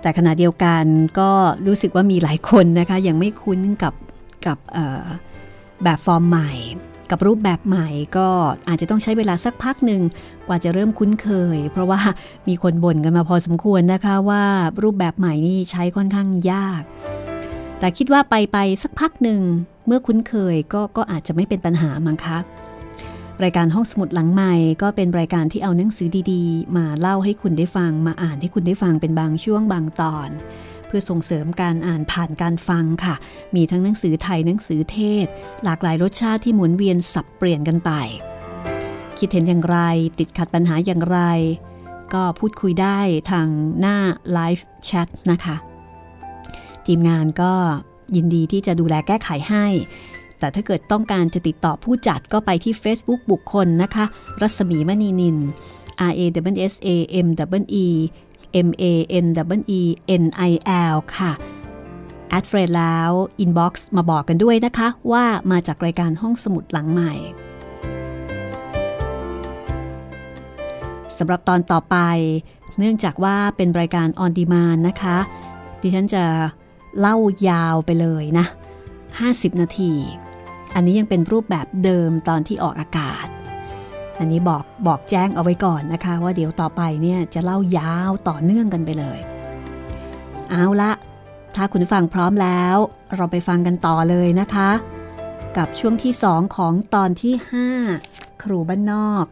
[0.01, 0.85] แต่ขณะเดียวกัน
[1.19, 1.31] ก็
[1.67, 3.93] รู้สึกว่ามีหลายคนนะคะ ยังไม่คุ้นกับ
[4.45, 4.57] กับ
[5.83, 6.51] แบบฟอร์มใหม่
[7.11, 7.87] กับรูปแบบใหม่
[8.17, 8.27] ก็
[8.67, 10.01] อาจจะต้องใช้เวลาสักพักหนึ่ง
[10.47, 11.99] กว่าจะเริ่มคุ้นเคย เพราะว่า
[12.47, 14.43] มีคนบ่นกันมาพอสมควรนะคะว่า
[14.83, 16.81] รูปแบบใหม่นี่ใช้ค่อนข้างยาก
[17.79, 19.41] แต่คิดว่าไปไปสักพักหนึ่ง
[19.87, 22.37] เมื่อคุ้นเคยก็ก็อาจจะไม่เป็นปัญหามั้งคะ
[23.43, 30.29] รายการห้องสมุดหลังใหม่ก็เป็นรายการที่เอาหนังสือดีๆ มาเล่าให้คุณได้ฟังมาอ่านให้คุณได้ฟังเป็นบางช่วงบางตอน
[30.95, 33.15] พื่อส่งเสริมการอ่านผ่านการฟังค่ะ
[33.55, 35.27] มีทั้งหนังสือไทยหนังสือเทศ
[35.63, 37.91] หลากหลายรสชาติที่หมุนเวียนสับเปลี่ยนกันไป
[39.17, 39.77] คิดเห็นอย่างไร
[40.19, 41.19] ติดขัดปัญหาอย่างไร
[42.13, 42.99] ก็พูดคุยได้
[43.31, 43.47] ทาง
[43.79, 43.97] หน้า
[44.31, 45.55] ไลฟ์แชทนะคะ
[46.85, 47.53] ทีมงานก็
[48.15, 49.65] ยินดีที่จะดูแลแก้ไขให้
[50.39, 54.05] แต่ถ้าเกิดต้องการจะติดต่อผู้จัดก็ไปที่ Facebook บุคคลนะคะ
[54.41, 55.37] รัศมีมณีนิน
[56.09, 56.21] R A
[56.53, 56.89] W S A
[57.25, 57.27] M
[57.61, 57.85] W E
[58.67, 58.83] M A
[59.23, 59.25] N
[59.57, 59.81] W E
[60.21, 60.51] N I
[60.93, 61.31] L ค่ะ
[62.29, 67.13] add friend แล้ว inbox มาบอกกันด้วยนะคะ ว่ามาจากรายการห้องสมุดหลังใหม่
[71.17, 71.97] สำหรับตอนต่อไป
[72.77, 75.17] เนื่องจากว่าเป็นรายการ on demand นะคะ
[75.81, 76.23] ดิฉันจะ
[76.99, 77.17] เล่า
[77.49, 78.45] ยาวไปเลยนะ
[79.03, 79.93] 50 นาที
[80.75, 83.25] อันนี้ยังเป็นรูปแบบเดิมตอนที่ออกอากาศ
[84.19, 89.19] อันนี้บอกบอกแจ้งเอาไว้ก่อนนะคะ ว่าเดี๋ยวต่อไปเนี่ยจะเล่ายาวต่อเนื่องกันไปเลย
[90.49, 90.91] เอาละ
[91.55, 92.77] ถ้าคุณฟังพร้อมแล้ว
[93.15, 94.69] เราไปฟังกันต่อเลยนะคะ
[95.57, 97.33] กับช่วงที่ 2 ของตอนที่
[97.87, 99.25] 5 ครูบ้านนอก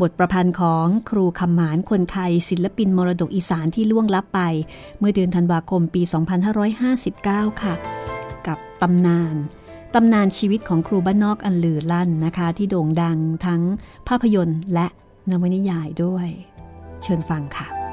[0.00, 4.40] บทประพันธ์ของครูคำหมานคนไทยศิลปินมรดกอีสานที่ล่วงลับไป
[4.98, 6.02] เมื่อเดือนธันวาคมปี
[6.82, 7.74] 2559 ค่ะ
[8.46, 9.36] กับตำนาน
[9.94, 13.62] ตำนานชีวิตของครูบ้านนอกอันลือลั่นนะคะ ที่โด่งดังทั้ง
[14.08, 14.86] ภาพยนตร์และ
[15.30, 16.28] นวนิยายด้วย
[17.02, 17.83] เชิญฟังค่ะ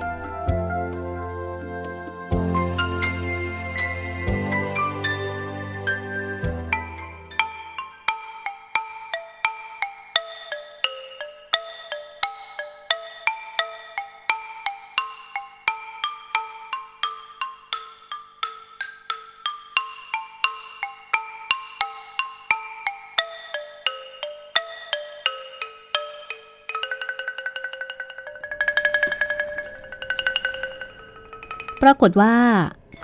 [31.82, 32.34] ปรากฏว่า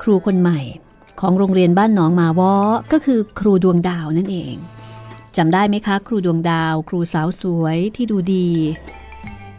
[0.02, 0.60] ครูคนใหม่
[1.20, 2.54] ของโรงเรียนบ้านหนองมาวอ
[2.92, 4.56] ก็คือครูดวงดาวนั่นเอง
[5.38, 8.50] จำได้ไหมคะ ครูดวงดาว ครูสาวสวยที่ดูดี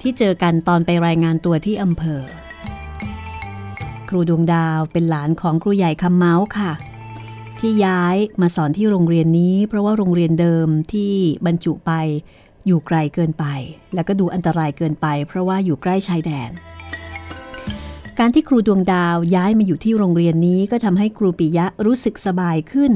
[0.00, 2.22] ที่เจอกันตอนไปรายงานตัวที่อำเภอ
[4.08, 6.72] ครูดวงดาวเป็นหลานของครูใหญ่คำเมาส์ค่ะ
[7.60, 11.12] ที่ย้ายมาสอนที่โรงเรียนนี้ เพราะว่าโรงเรียนเดิมที่
[11.46, 11.92] บรรจุไป
[12.66, 13.44] อยู่ไกลเกินไป
[13.94, 16.50] แล้วก็ดูอันตรายเกินไป เพราะว่าอยู่ใกล้ชายแดน
[18.18, 22.92] การที่ครูดวงดาวย้ายมาอยู่ที่โรงเรียนนี้ก็ทำให้ครูปิยะรู้สึกสบายขึ้น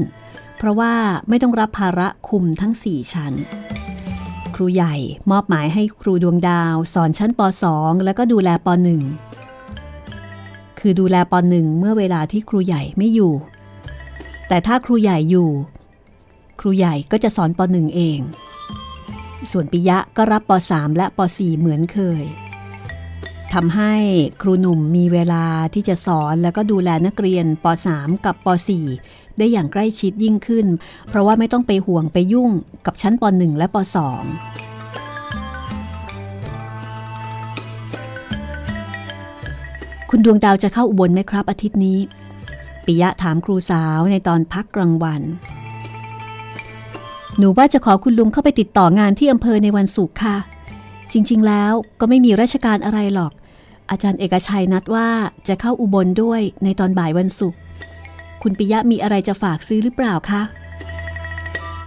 [0.57, 0.93] เพราะว่า
[1.29, 3.33] ไม่ต้องรับภาระคุมทั้ง 4 ชั้น
[4.55, 4.95] ครูใหญ่
[5.31, 7.41] มอบหมายให้ครูดวงดาว สอนชั้นป
[7.73, 8.67] .2 แล้วก็ดูแลป
[9.93, 13.33] .1 คือดูแลป .1 เมื่อเวลาที่ครูใหญ่ไม่อยู่
[14.47, 15.49] แต่ถ้าครูใหญ่อยู่
[16.59, 18.19] ครูใหญ่ก็จะสอนป .1 เอง
[19.51, 22.23] ส่วนปิยะก็รับป .3 และป .4 เหมือนเคย
[23.53, 23.93] ทำให้
[24.41, 28.47] ครูหนุ่มมีเวลาที่จะสอนแล้วก็ดูแลนักเรียนป .3 กับป
[28.91, 30.65] .4 ได้อย่างใกล้ชิดยิ่งขึ้น
[31.09, 32.51] เพราะว่าไม่ต้องไปห่วงไปยุ่ง
[32.85, 33.85] กับชั้นป .1 และป .2
[40.09, 41.99] คุณดวงดาวจะเข้าอุบลไหมครับ อาทิตย์นี้
[42.85, 45.21] ปิยะถามครูสาวในตอนพักกลางวัน
[47.37, 50.37] หนูว่าจะขอคุณลุงเข้าไปติดต่องานที่อำเภอในวันศุกร์ค่ะ
[51.11, 53.33] จริง ๆ แล้วก็ไม่มีราชการอะไรหรอก
[53.89, 55.07] อาจารย์เอกชัยนัดว่า
[55.47, 57.59] จะเข้าอุบลด้วยในตอนบ่ายวันศุกร์
[58.41, 60.41] คุณปิยะมีอะไรจะฝากซื้อหรือเปล่าคะ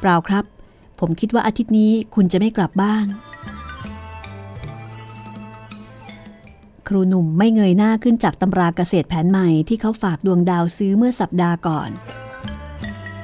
[0.01, 0.45] เปล่าครับ
[1.01, 3.07] ผมคิดว่าอาทิตย์นี้คุณจะไม่กลับบ้าน
[6.89, 11.91] ครูหนุ่มไม่เงยหน้าขึ้นจากตำราเกษตรแผนใหม่ที่เขาฝากดวงดาวซื้อเมื่อสัปดาห์ก่อน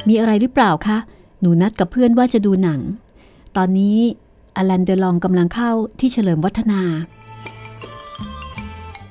[0.08, 0.98] มีอะไรหรือเปล่าคะ
[1.40, 2.80] หนูนัดกับเพื่อนว่าจะดูหนัง
[3.56, 3.98] ตอนนี้
[4.56, 6.82] อลันเดลองกำลังเข้าที่เฉลิมวัฒนา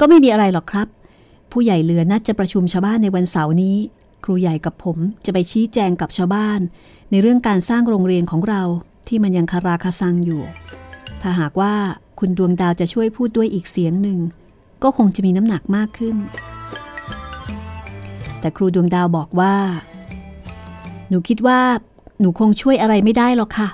[0.02, 0.88] ก็ไม่มีอะไรหรอกครับ
[1.52, 3.78] ผู้ใหญ่เหลือนัดจะประชุมชาวบ้านในวันเสาร์นี้
[4.24, 6.60] ครูใหญ่กับผมจะไปชี้แจงกับชาวบ้าน
[7.12, 8.62] ในเรื่องการสร้างโรงเรียนของเรา
[9.08, 10.42] ที่มันยังคาราคาซังอยู่
[11.22, 11.74] ถ้าหากว่า
[12.20, 14.20] คุณดวงดาวจะช่วยพูดด้วยอีกเสียงหนึ่ง
[14.84, 16.16] ก็คงจะมีน้ำหนักมากขึ้น
[18.40, 19.56] แต่ครูดวงดาวบอกว่า
[21.10, 21.60] หนูคิดว่า
[22.20, 23.70] หนูคงช่วยอะไรไม่ได้หรอกค่ะ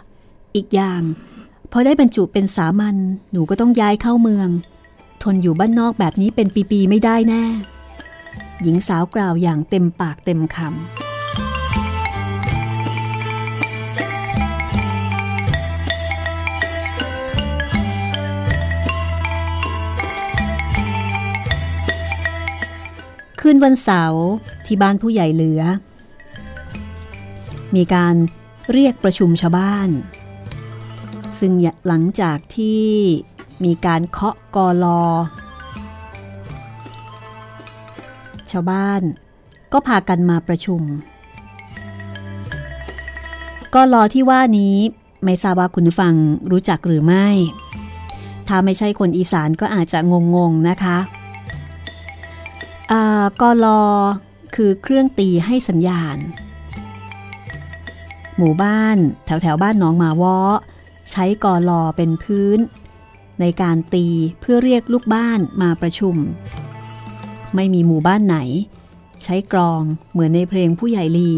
[0.56, 1.02] อีกอย่าง
[1.72, 2.96] พอได้บรรจุเป็นสามัญ
[3.32, 4.50] หนูก็ต้องย้ายเข้าเมือง
[5.24, 7.44] ทนอยู่บ้านนอกแบบนี้เป็นปีๆไม่ได้แน่
[8.64, 10.70] หญิงสาวกล่าวอย่างเต็มปากเต็มคำ
[23.40, 24.26] คืนวันเสาร์
[24.66, 25.62] ที่บ้านผู้ใหญ่เหลือ
[27.76, 28.16] มีการ
[28.72, 29.90] เรียกประชุมชาวบ้าน
[31.40, 31.54] ซึ่ง
[31.88, 32.86] หลังจากที่
[33.64, 35.04] มีการเคาะกอลอ
[38.52, 39.02] ชาวบ้าน
[39.74, 40.82] ก็พากันมาประชุม
[43.74, 44.76] กอลอที่ว่านี้
[45.24, 46.14] ไม่ทราบว่าคุณฟัง
[46.52, 47.28] รู้จักหรือไม่
[48.48, 50.00] ถ้าไม่ใช่คนอีสานก็อาจจะ
[50.36, 50.98] งงๆนะคะ
[53.42, 53.84] กอลอ
[54.56, 56.18] คือเครื่องตีให้สัญญาณ
[58.38, 60.38] หมู่บ้านแถวแถวบ้านหนองมาวอ
[61.12, 62.60] ใช้กอลอเป็นพื้น
[63.42, 64.06] ในการตี
[64.42, 66.16] เพื่อเรียกลูกบ้านมาประชุม
[67.56, 68.38] ไม่มีหมู่บ้านไหน
[69.24, 71.32] ใช้กรองเหมือนในเพลงผู้ใหญ่ลี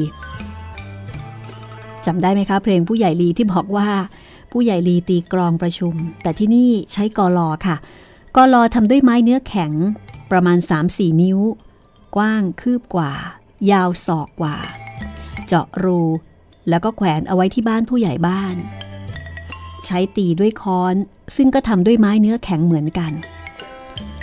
[2.06, 3.90] จำได้ไหมคะ เพลงผู้ใหญ่ลีที่บอกว่า
[4.52, 7.76] ผู้ใหญ่ลีตีกรองประชุม แต่ที่นี่ใช้กอลอค่ะ
[8.36, 9.72] กอลอทำด้วยไม้เนื้อแข็ง
[10.32, 10.58] ประมาณ
[10.90, 11.40] 3-4 นิ้ว
[12.16, 13.12] กว้างคืบกว่า
[13.72, 14.58] ยาวศอกกว่า
[15.48, 16.02] เจาะรู
[16.70, 18.56] แล้วก็แขวนเอาไว้ที่บ้านผู้ใหญ่บ้าน
[19.88, 20.96] ใช้ตีด้วยค้อน
[21.36, 23.12] ซึ่งก็ทำด้วยไม้เนื้อแข็งเหมือนกัน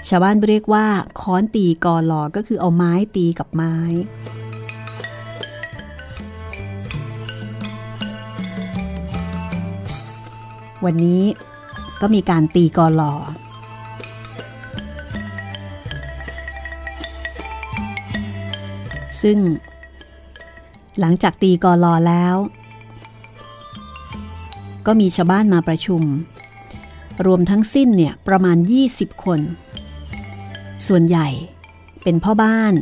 [0.09, 0.87] ชาวบ้านเรียกว่า
[1.21, 3.75] ค้อนตีกอลอก็คือเอาไม้ตีกับไม้
[10.85, 11.23] วันนี้
[12.01, 13.15] ก็มีการตีกอลอ
[19.23, 19.39] ซึ่ง
[21.01, 22.35] หลังจากตีกอลอแล้ว
[24.87, 26.03] ก็มีชาวบ้านมาประชุม
[27.26, 28.57] รวมทั้งสิ้นเนี่ยประมาณ
[28.91, 29.41] 20 คน
[30.87, 31.28] ส่วนใหญ่
[32.03, 32.74] เป็นพ่อบ้าน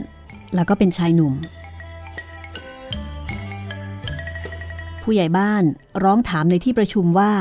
[0.55, 1.35] แล้วก็เป็นชายหนุ่ม
[5.03, 5.63] ผู้ใหญ่บ้าน
[6.05, 7.33] ร้องถามในที่ประชุมว่า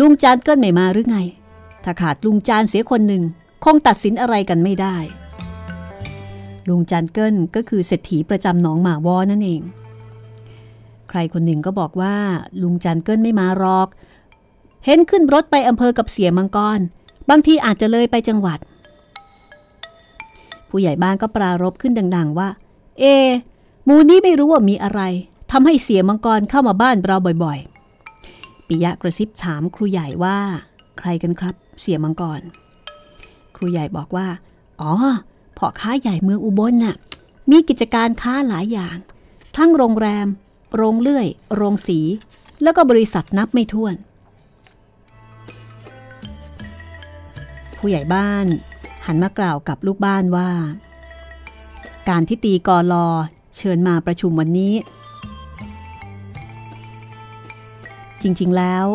[0.00, 1.18] ลุงจานเกิลไม่มาหรือไง
[1.84, 3.22] ถ้าขาดลุงจานเสียคนหนึ่ง
[3.64, 4.96] คงตัดสินอะไรกันไม่ได้
[6.68, 9.62] ลุงจันเกิลก็คือเศรษฐีประจำหนองหมาวอนั่นเอง
[11.10, 12.14] ใครคนหนึ่งก็บอกว่า
[12.62, 13.88] ลุงจันเกิลไม่มารอก
[14.84, 16.78] เห็นขึ้นรถไปอำเภอกับเสียมังกร
[17.30, 18.58] บางทีอาจจะเลยไปจังหวัด
[20.68, 22.48] ผู้ใหญ่บ้านก็ปรารบขึ้นดัง ๆ ว่า
[22.98, 23.04] เอ
[23.88, 25.00] มูนี้ไม่รู้ว่ามีอะไร
[25.52, 30.38] ทำให้เสียมังกรเข้ามาบ้านเราบ่อยๆ ปิยะกระซิบถามครูใหญ่ว่า
[30.98, 32.40] ใครกันครับ เสียมังกร
[33.56, 34.26] ครูใหญ่บอกว่า
[34.80, 34.92] อ๋อ
[35.56, 36.96] พ่อค้าใหญ่เมืองอุบลน่ะ
[37.50, 38.96] มีกิจการค้าหลายอย่าง
[39.56, 40.26] ทั้งโรงแรม
[40.74, 41.98] โรงเลื่อย โรงสี
[42.62, 43.94] แล้วก็บริษัทนับไม่ถ้วน
[47.76, 48.46] ผู้ใหญ่บ้าน
[49.06, 50.50] หันมากล่าวกับลูกบ้านว่า
[52.08, 53.08] การที่ตีกอลอ
[53.56, 54.74] เชิญมาประชุมวันนี้
[58.22, 58.86] จริงๆแล้ว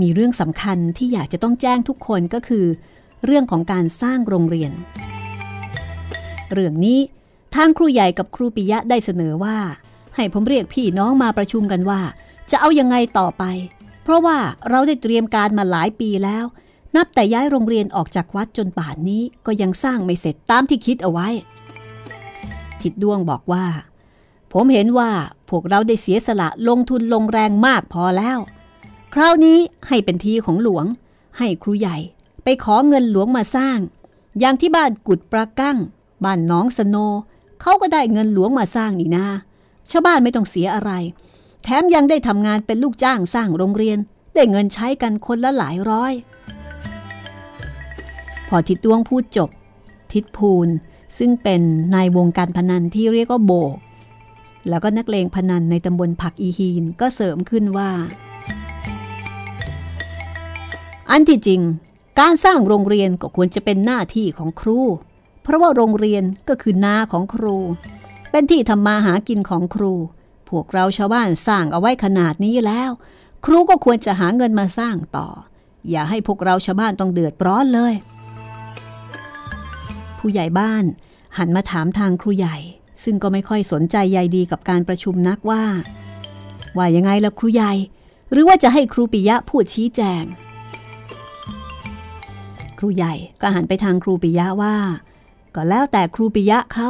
[0.00, 2.66] มีเรื่องสำคัญที่อยากจะต้องแจ้งทุกคนก็คือ
[3.24, 4.72] เรื่องของการสร้างโรงเรียน
[6.52, 6.98] เรื่องนี้
[7.54, 9.56] ทางครูใหญ่กับครูปิยะได้เสนอว่า
[10.18, 12.00] ให้ผมเรียกพี่น้องมาประชุมกันว่า
[12.50, 13.44] จะเอายังไงต่อไป
[14.02, 14.38] เพราะว่า
[14.70, 16.44] เราได้เตรียมการมาหลายปีแล้ว
[16.96, 21.28] นับแต่ย้ายโรงเรียนออกจากวัดจนป่านนี้ก็ยังสร้างไม่เสร็จตามที่คิดเอาไว้
[22.80, 23.66] ทิดดวงบอกว่า
[24.52, 25.10] ผมเห็นว่า
[25.48, 28.38] พวกเราได้เสียสละลงทุนลงแรงมากพอแล้ว
[29.14, 29.58] คราวนี้
[29.88, 30.84] ให้เป็นทีของหลวง
[31.38, 31.96] ให้ครูใหญ่
[32.42, 33.78] ไปขอเงินหลวงมาสร้าง
[34.38, 35.78] อย่างที่บ้านกุดประกั้ง
[36.24, 36.96] บ้านน้องสโน
[37.60, 39.26] เขาก็ได้เงินหลวงมาสร้างนี่นา
[39.90, 40.92] ชาวบ้านไม่ต้องเสียอะไร
[41.62, 43.98] แถมยังได้ทำงานเป็นลูกจ้างสร้างโรงเรียน
[44.34, 46.12] ได้เงินใช้กันคนละหลายร้อย
[48.48, 49.50] พอทิดดวงพูดจบ
[50.12, 50.68] ทิดภูล
[51.18, 51.62] ซึ่งเป็น
[51.94, 53.74] นายวงการพนันที่เรียกว่าโบก
[54.68, 57.90] แล้วก็นักเลงพนันในตำบลผักอีฮีนก็เสริมขึ้นว่า
[61.10, 61.60] อันที่จริง
[62.20, 64.80] การสร้างโรงเรียนก็ควรจะเป็นหน้าที่ของครู
[65.42, 67.56] เพราะว่าโรงเรียนก็คือนาของครู
[68.30, 69.94] เป็นที่ทำมาหากินของครู
[70.48, 72.90] พวกเราชาวบ้านสร้างเอาไว้ขนาดนี้แล้ว
[73.44, 75.28] ครูก็ควรจะหาเงินมาสร้างต่อ
[75.90, 77.94] อย่าให้พวกเราชาวบ้านต้องเดือดร้อนเลย
[80.18, 80.84] ผู้ใหญ่บ้าน
[81.38, 82.56] หันมาถามทางครูใหญ่
[83.04, 85.64] ซึ่งก็ไม่ค่อยสนใจใยดีกับการประชุมนักว่า
[86.76, 87.72] ว่ายังไงล่ะครูใหญ่
[88.32, 90.24] หรือว่าจะให้ครูปิยะพูดชี้แจง
[92.78, 94.76] ครูใหญ่ก็หันไปทางครูปิยะว่า
[95.54, 96.88] ก็แล้วแต่ครูปิยะเขา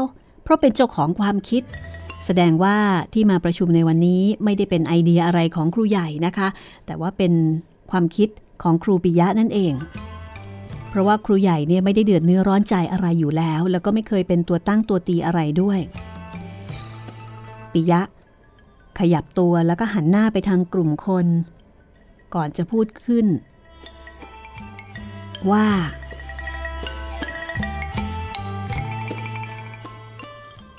[0.48, 1.62] เพราะเป็นเจ้าของความคิด
[2.26, 2.76] แสดงว่า
[3.14, 6.48] ที่มาประชุมในวันนี้ไม่ได้เป็นไอเดียอะไรของครูใหญ่นะคะ
[6.86, 7.32] แต่ว่าเป็น
[7.90, 8.28] ความคิด
[8.62, 9.72] ของครูปิยะนั่นเอง
[10.90, 15.78] เพราะว่าครูใหญ่เนี่ยไม่ได้เดือดเนื้อร้อนใจอะไรอยู่แล้ว แล้วก็ไม่เคยเป็นตัวตั้งตัวตีอะไรด้วย
[17.72, 18.00] ปิยะ
[18.98, 21.26] ขยับตัวแล้วก็หันหน้าไปทางกลุ่มคน
[22.34, 23.26] ก่อนจะพูดขึ้น
[25.50, 25.66] ว่า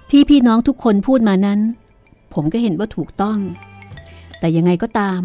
[0.10, 1.60] ที่พี่น้องทุกคนพูดมานั้น
[2.34, 3.40] ผมก็เห็นว่าถูกต้อง
[4.40, 5.22] แต่ยังไงก็ตาม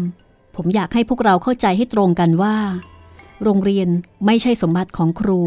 [0.55, 2.55] ผมอยากให้พวกเราเข้าใจให้ตรงกันว่า
[3.43, 3.87] โรงเรียน
[4.25, 5.39] ไม่ใช่สมบัติของครู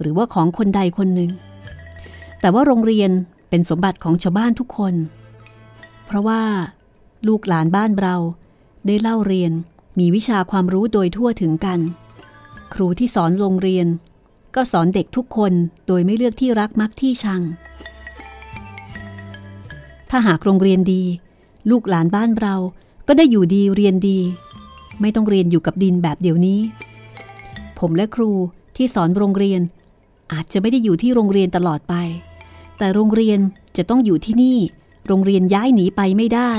[0.00, 1.30] หรือว่าของคนใดคนหนึ่ง
[2.40, 3.10] แต่ว่าโรงเรียน
[3.50, 4.94] เป็นสมบัติของชาวบ้านทุกคน
[6.06, 6.42] เพราะว่า
[7.28, 8.16] ลูกหลานบ้านเรา
[8.86, 9.52] ได้เล่าเรียน
[9.98, 11.80] มีวิชาความรู้โดยทั่วถึงกัน
[12.74, 13.86] ครูที่สอนโรงเรียน
[14.54, 15.52] ก็สอนเด็กทุกคน
[15.86, 17.42] โดยไม่เลือกที่รักมักที่ชัง
[20.16, 21.02] ถ้าหากโรงเรียนดี
[21.70, 22.56] ลูกหลานบ้านเรา
[23.08, 24.18] ก็ได้อยู่ดีเรียนดี
[25.00, 26.60] ไม่ต้องเรียนอยู่กับดินแบบเดี๋ยวนี้
[27.78, 28.30] ผมและครู
[28.76, 29.60] ที่สอนโรงเรียน
[30.32, 31.94] อาจจะไม่ได้อยู่ที่โรงเรียนตลอดไป
[32.78, 33.38] แต่โรงเรียน
[33.76, 34.58] จะต้องอยู่ที่นี่
[35.06, 36.52] โรงเรียนย้ายหนีไปไม่ได้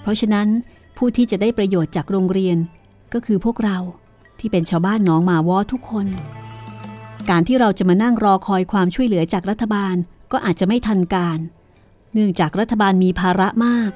[0.00, 0.48] เพราะฉะนั้น
[0.96, 2.56] ผู้ที่จะได้ประโยชน์จากโรงเรียน
[3.12, 3.78] ก็คือพวกเรา
[4.38, 6.06] ที่เป็นชาวบ้านหนองหมาวอทุกคน
[7.30, 9.94] การที่เราจะมานั่งรอคอยความช่วยเหลือจากรัฐบาล
[10.32, 13.90] ก็อาจจะไม่ทันการเนื่องจากรัฐบาลมีภาระมาก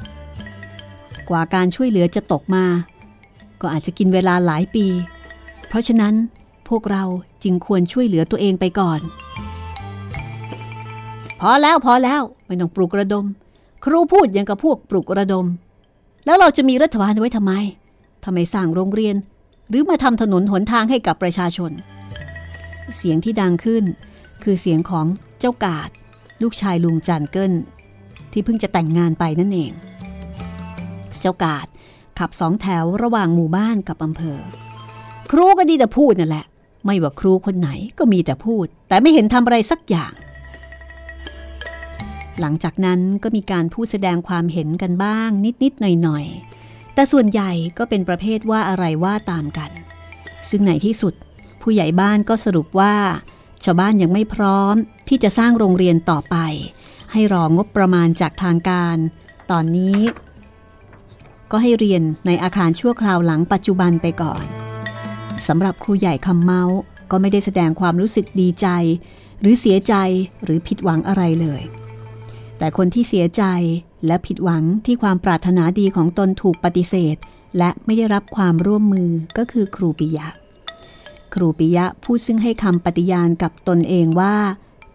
[1.29, 2.65] กว่าการช่วยเหลือจะตกมา
[3.61, 4.87] ก็อาจจะกินเวลาหลายปี
[5.69, 6.15] เพราะฉะนั้น
[6.69, 7.05] พวกเรา
[7.45, 9.01] จึงควรช่วยเหลือตัวเองไปก่อน
[11.41, 13.27] พอแล้วพอแล้วไม่ต้องปลุกระดม
[13.85, 15.47] ครูพูดอย่างกับพวกปลุกระดม
[16.27, 17.53] แล้วเราจะมีรัฐบาลไว้ทำไม
[18.25, 19.17] ทำไมสร้างโรงเรียน
[19.69, 21.73] หรือมาทำถนนหนทางให้กับประชาชน
[22.97, 23.85] เสียงที่ดังขึ้น
[24.43, 25.07] คือเสียงของ
[25.39, 25.89] เจ้ากาด
[26.43, 27.53] ลูกชายลุงจันเกิล
[28.33, 29.73] ที่เพิ่งจะแต่งงานไปนั่นเอง
[31.21, 31.67] เจ้ากาด
[32.19, 34.41] ขับสองแถวระหว่างหมู่บ้านกับอำเภอ
[35.31, 36.47] ครูก็ดีแต่พูดนั่นแหละ
[36.85, 40.13] ไม่ว่าครูคนไหนก็มีแต่พูด แต่ไม่เห็นทำอะไรสักอย่าง
[42.41, 45.31] หลังจากนั้นก็มีการพูดแสดงความเห็นกันบ้าง
[45.63, 49.71] นิดๆหน่อยๆ แต่ส่วนใหญ่ก็เป็นประเภทว่าอะไรว่าตามกัน
[50.51, 51.15] ซึ่งในที่สุด
[51.63, 52.95] ผู้ใหญ่บ้านก็สรุปว่า
[53.65, 54.75] ชาวบ้านยังไม่พร้อม
[55.09, 56.37] ที่จะสร้างโรงเรียนต่อไป
[57.13, 58.97] ให้รองบประมาณจากทางการ
[59.51, 59.99] ตอนนี้
[61.51, 64.45] ก็ให้เรียนในอาคารชั่วคราวหลังปัจจุบันไปก่อน
[65.49, 66.63] สำหรับครูใหญ่คำเมา
[67.11, 68.69] ก็ไม่ได้แสดงความรู้สึกดีใจ
[69.41, 69.95] หรือเสียใจ
[70.45, 71.63] หรือผิดหวังอะไรเลย
[72.59, 73.45] แต่คนที่เสียใจ
[74.07, 77.17] และผิดหวังที่ความปรารถนาดีของตนถูกปฏิเสธ
[77.59, 80.29] และไม่ได้รับความร่วมมือก็คือครูปิยะ
[81.35, 84.35] ครูปิยะพูดซึ่งให้คำปฏิญาณกับตนเองว่า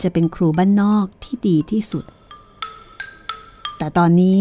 [0.04, 2.06] จะเป็นครูบ้านนอกที่ดีที่สุด
[3.78, 4.40] แต่ตอนนี้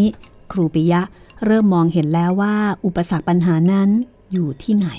[0.51, 1.01] ครูปิยะ
[1.45, 3.89] เริ่มมองเห็นแล้วว่าอุปสรรคปัญหานั้น
[4.31, 4.89] อยู่ที่ไหน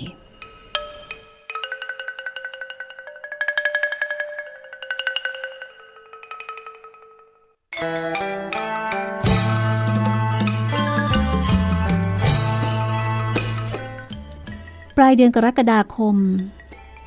[14.96, 16.16] ปลายเดือนกรกฎาคม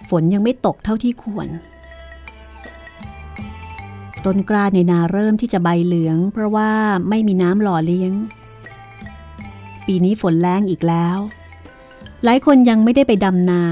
[0.10, 1.47] ฝนยังไม่ตกเท่าที่ควร
[4.26, 6.72] ต้นกล้าในนาเริ่มที่จะใบเหลือง เพราะว่า
[7.09, 8.13] ไม่มีน้ำหล่อเลี้ยง
[9.86, 11.17] ปีนี้ฝนแรงอีกแล้ว
[12.24, 13.63] หลายคนยังไม่ได้ไปดำนา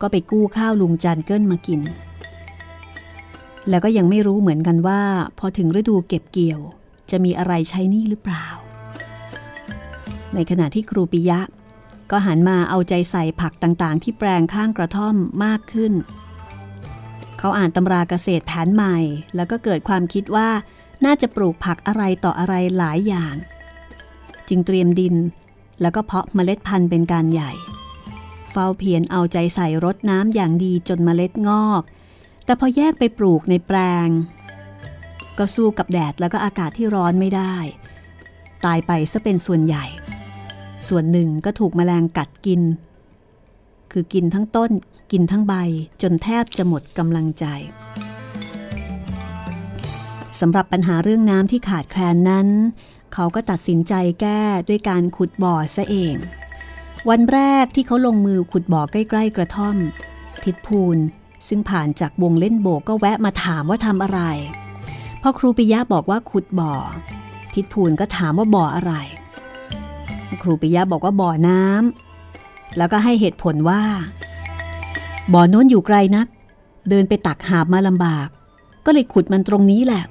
[0.00, 1.80] ก็ไปกู้ข้าวลุงจันเกิลมากิน
[3.68, 5.00] แล้วก็ยังไม่รู้เหมือนกันว่า
[5.38, 6.60] พอถึงฤดูเก็บเกี่ยว
[7.10, 8.46] จะมีอะไรใช้นี่หรือเปล่า
[10.34, 11.40] ในขณะที่ครูปิยะ
[12.10, 15.92] ก็หันมาเอาใจใส่ผักต่างๆ ที่แปลงข้างกระท่อมมากขึ้น
[17.38, 18.96] เขาอ่านตำราเกษตรแผนใหม่
[19.36, 20.48] แล้วก็เกิดความคิดว่า
[21.04, 23.34] น่าจะปลูกผักอะไรต่ออะไรหลายอย่าง
[24.48, 25.14] จึงเตรียมดิน
[25.80, 27.52] แล้วก็เพาะเมล็ดพันธุ์เป็นการใหญ่
[28.50, 31.82] เฝ้าเพียรเอาใจใส่รดน้ำอย่างดีจนเมล็ดงอก
[32.44, 33.76] แต่พอแยกไปปลูกในแปล
[34.06, 34.08] ง
[35.38, 37.54] ก็สู้กับแดดแล้วก็อากาศที่ร้อนไม่ได้
[38.64, 39.84] ตายไปซะเป็นส่วนใหญ่
[40.88, 42.60] ส่วนหนึ่งก็ถูกแมลงกัดกิน
[43.98, 44.70] คือกินทั้งต้น
[45.12, 45.54] กินทั้งใบ
[46.02, 47.44] จนแทบจะหมดกำลังใจ
[50.40, 52.48] สำหรับปัญหาเรื่องน้ำที่ขาดแคลนนั้น
[53.14, 56.14] เขาก็ตัดสินใจแก้ด้วยการขุดบ่อซะเอง
[57.08, 59.76] วันแรกที่เขาลงมือขุดบ่อใกล้ ๆ กระท่อม
[60.44, 60.98] ทิดพูน
[61.48, 64.20] ซึ่งผ่านจากวงเล่นโบกก็แวะมาถามว่าทำอะไร
[65.22, 66.74] พอครูปิยะบอกว่าขุดบ่อ
[67.54, 68.92] ทิดพูนก็ถามว่าบ่ออะไร
[70.42, 72.05] ครูปิยะบอกว่าบ่อน้ำ
[72.76, 73.82] แล้วก็ให้เหตุผลว่า
[75.32, 76.26] บ่อน้นอยู่ไกลนัก
[76.90, 78.28] เดินไปตักหาบมาลำบาก
[78.84, 80.02] ก็เลยขุดมันตรงนี้แหละ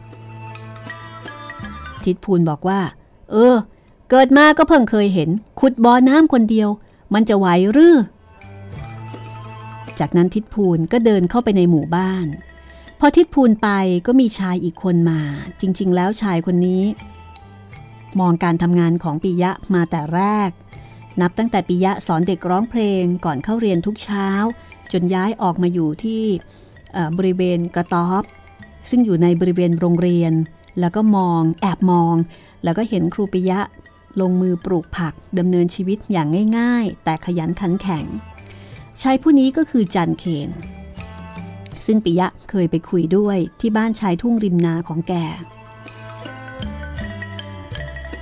[2.04, 2.80] ทิดพูนบอกว่า
[3.32, 3.56] เออ
[4.10, 6.70] เกิดมาก็เพิ่งเคยเห็น ขุดบ่อน้ำคนเดียว
[7.14, 7.96] มันจะไหวหรือ
[10.00, 12.28] จากนั้นทิดพูนก็เดินเข้าไปในหมู่บ้าน
[13.00, 13.70] พอทิดพูนไป
[14.08, 15.22] ก็มีชายอีกคนมา
[15.62, 16.84] จริง ๆ แล้วชายคนนี้
[18.20, 20.50] มองการทำงานของปิยะมาแต่แรก
[21.22, 24.28] นับตั้งแต่ปิยะสอนเด็กร้องเพลงก่อนเข้าเรียนทุกเช้า
[24.92, 26.24] จนย้ายออกมาอยู่ที่
[27.18, 28.24] บริเวณกระต๊อบ
[28.90, 30.34] ซึ่งอยู่ในบริเวณโรงเรียน
[30.80, 32.16] แล้วก็มองแอบมอง
[32.64, 33.60] แล้วก็เห็นครูปิยะ
[34.22, 38.06] ลงมือปลูกผักดำเนินชีวิตอย่างง่าย ๆ แต่ขยันขันแข็ง
[39.02, 40.50] ชายผู้นี้ก็คือจันเคน
[41.86, 45.14] ซึ่งปิยะเคยไปคุยด้วยที่บ้านชายทุ่งริมนาของแก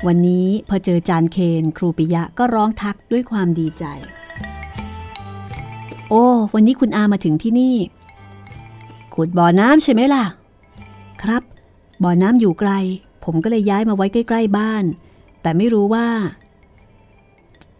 [0.08, 3.86] วันนี้พอเจอจานเคนครูปิยะก็ร้องทักด้วยความดีใจ
[6.10, 7.76] โอ้ วันนี้คุณอามาถึงที่นี่
[9.14, 10.26] ขุดบ่อน้ำใช่ไหมล่ะ
[11.24, 11.44] ครับ
[12.04, 12.72] บ่อน้ำอยู่ไกล
[13.24, 14.84] ผมก็เลยย้ายมาไว้ใกล้ ๆ บ้าน
[15.42, 16.08] แต่ไม่รู้ว่า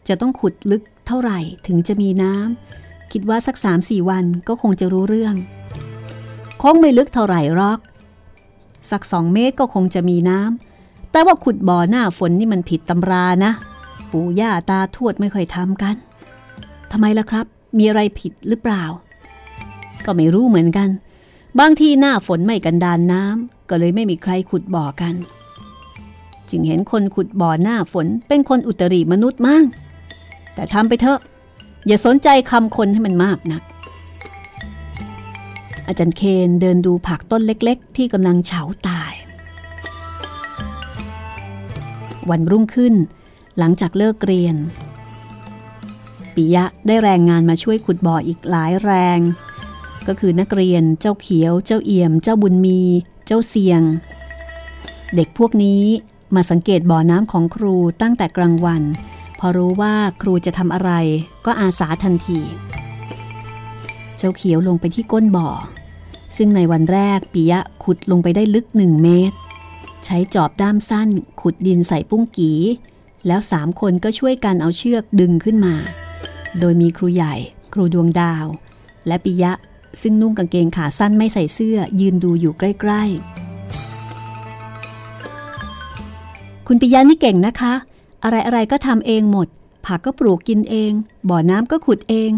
[0.08, 5.36] จะต้องขุดลึกเท่าไหร่ถึงจะมีน้ำคิดว่าสักสามสี่วันก็คงจะรู้เรื่อง
[6.62, 7.80] คงไม่ลึกเท่าไหร่หรอก
[8.92, 10.73] สักสองเมตรก็คงจะมีน้ำ
[11.14, 13.52] แต่ว่าขุดบ่อหน้าฝนนี่มันผิดตำรานะ
[14.12, 15.96] ปู่ย่าตาทวดไม่ค่อยทำกัน
[16.92, 17.46] ทำไมล่ะครับ
[17.78, 18.84] มีอะไรผิดหรือเปล่า
[20.06, 20.90] ก็ไม่รู้เหมือนกัน
[21.60, 25.16] บางทีหน้าฝนไม่กันดานน้ำก็เลยไม่มีใครขุดบ่อกัน
[26.50, 29.64] จึงเห็นคนขุดบ่อหน้าฝนเป็นคนอุตริมนุษย์มั่ง
[30.56, 31.20] แต่ทำไปเถอะ
[31.88, 33.64] อย่าสนใจคำคนให้มันมากนัก
[35.88, 39.14] อาจารย์เคนเดินดูผักต้นเล็ก ๆ ที่กำลังเฉาตาย
[42.30, 42.94] วันรุ่งขึ้น
[43.58, 44.56] หลังจากเลิกเรียน
[46.36, 49.20] ปิยะได้แรงงานมาช่วยขุดบ่ออีกหลายแรง
[50.08, 52.82] ก็คือนักเรียนเจ้าเขียว เจ้าเอี่ยม เจ้าบุญมี
[53.26, 53.82] เจ้าเสียง
[55.16, 55.84] เด็กพวกนี้
[56.36, 58.84] มาสังเกตบ่อน้ำของครูตั้งแต่กลางวัน
[59.40, 60.92] พอรู้ว่าครูจะทำอะไร
[61.46, 62.40] ก็อาสาทันที
[64.18, 65.50] เจ้าเขียวลงไปที่ก้นบ่อ
[66.38, 69.38] ซึ่งในวันแรกปิยะขุดลงไปได้ลึกหนึ่งเมตร
[70.06, 71.10] ใช้จอบด้ามสั้น
[71.42, 72.52] ขุดดินใส่ปุ้งกี
[73.28, 75.76] แล้วสามคนก็ช่วยกันเอาเชือกดึงขึ้นมา
[76.60, 77.36] โดยมีครูใหญ่
[77.74, 78.46] ครูดวงดาว
[79.08, 79.52] และปิยะ
[80.02, 83.04] ซึ่งนุ่งกางเกงขาสั้นไม่ใส่เสื้อ ยืนดูอยู่ใกล้
[83.90, 87.74] ๆ คุณปิยะนี่เก่งนะคะ
[88.24, 89.48] อะไรอะไรก็ทำเองหมด
[89.86, 90.92] ผักก็ปลูกกินเอง
[91.30, 92.32] บ่อน้ำก็ขุดเอง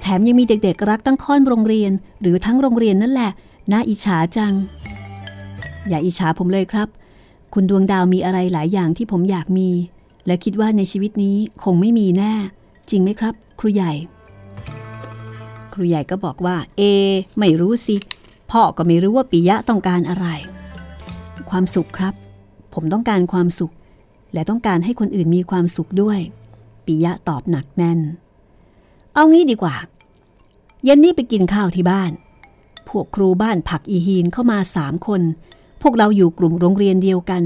[0.00, 3.30] แถมยังมีเด็กๆรักตั้งค่อนโรงเรียน หรือทั้งโรงเรียนนั่นแหละ
[3.72, 4.54] น่าอิจฉาจัง
[5.88, 6.88] อย่าอิจฉาผมเลยครับ
[7.54, 9.68] คุณดวงดาวมีอะไรหลายอย่างที่ผมอยากมี
[10.26, 12.32] และคิดว่าในชีวิตนี้คงไม่มีแน่
[12.90, 13.92] จริงไหมครับ ครูใหญ่
[15.72, 16.82] ครูใหญ่ก็บอกว่า เอ
[17.38, 17.96] ไม่รู้สิ
[18.50, 20.26] พ่อก็ไม่รู้ว่าปิยะต้องการอะไร
[21.50, 22.14] ความสุขครับ
[22.74, 23.72] ผมต้องการความสุข
[24.32, 26.18] และต้องการให้คนอื่นมีความสุขด้วย
[26.86, 28.00] ปิยะตอบหนักแน่น
[29.14, 29.76] เอางี้ดีกว่า
[30.84, 32.12] เย็นนี้ไปกินข้าวที่บ้าน
[32.88, 35.22] พวกครูบ้านผักอีฮีนเข้ามาสามคน
[35.82, 37.42] พวกเราอยู่กลุ่มโรงเรียนเดียวกัน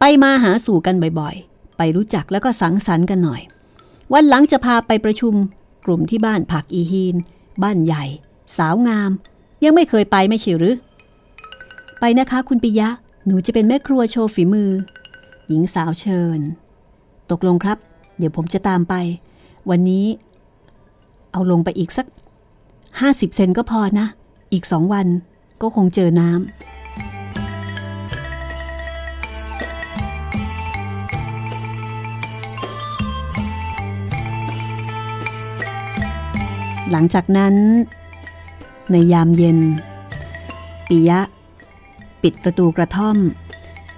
[0.00, 3.42] ไปมาหาสู่กันบ่อยๆ ไปรู้จักแล้วก็สังสรรค์กันหน่อย
[4.12, 5.34] วันหลังจะพาไปประชุม
[5.86, 7.16] กลุ่มที่บ้านผักอีฮีน
[7.62, 8.04] บ้านใหญ่
[8.56, 9.10] สาวงาม
[9.64, 10.76] ยังไม่เคยไปไม่ใช่หรือ
[12.00, 12.88] ไปนะคะคุณปิยะ
[13.26, 14.70] หนูจะเป็นแม่ครัวโชว์ฝีมือ
[15.48, 16.40] หญิงสาวเชิญ
[17.30, 17.78] ตกลงครับ
[18.18, 18.94] เดี๋ยวผมจะตามไป
[19.70, 20.06] วันนี้
[21.32, 22.06] เอาลงไปอีกสัก
[22.70, 24.06] 50 เซนก็พอนะ
[24.52, 25.06] อีกสองวัน
[25.62, 26.75] ก็คงเจอน้ำ
[36.90, 37.54] หลังจากนั้น
[38.90, 39.58] ในยามเย็น
[40.88, 41.20] ปิยะ
[42.22, 43.16] ปิดประตูกระท่อม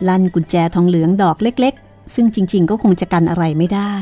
[0.08, 3.94] ลั่นกุญแจทองเหลืองดอกเล็กๆ ซึ่งจริง ๆ ก็คงจะกันอะไรไม่ได้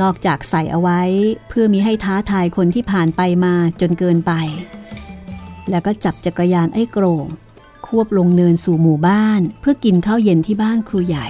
[0.00, 1.00] นอกจากใส่เอาไว้
[1.48, 4.32] เพื่อมีให้ท้าทายคนที่ผ่านไปมาจนเกินไป
[5.70, 7.24] แล้วก็จับจักรยานไอ้โกรง
[7.86, 11.28] ควบลงเนินสู่หมู่บ้านเพื่อกินข้าวเย็นที่บ้านครูใหญ่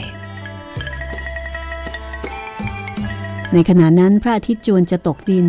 [3.53, 5.47] ในขณะนั้นพระอาทิตย์จวนจะตกดิน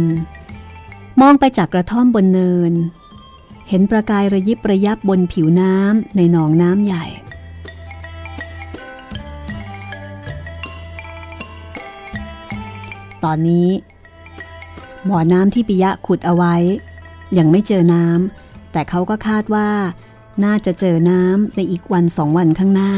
[1.19, 2.73] มองไปจากกระท่อมบนเนิน
[3.69, 7.05] เห็นประกายระยิบระยับบนผิวน้ำในหนองน้ำใหญ่
[13.23, 13.69] ตอนนี้
[15.09, 16.55] บ่อน้ำที่ปิยะขุดเอาไว้
[17.37, 19.69] ยังไม่เจอน้ำแต่เขาก็คาดว่า
[20.43, 22.93] น่าจะเจอน้ำในอีกวันสองวันข้างหน้า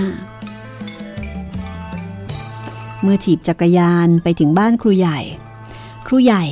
[3.01, 5.19] เมื่อถีบจักรยานไปถึงบ้านครูใหญ่
[6.07, 6.43] ครูใหญ่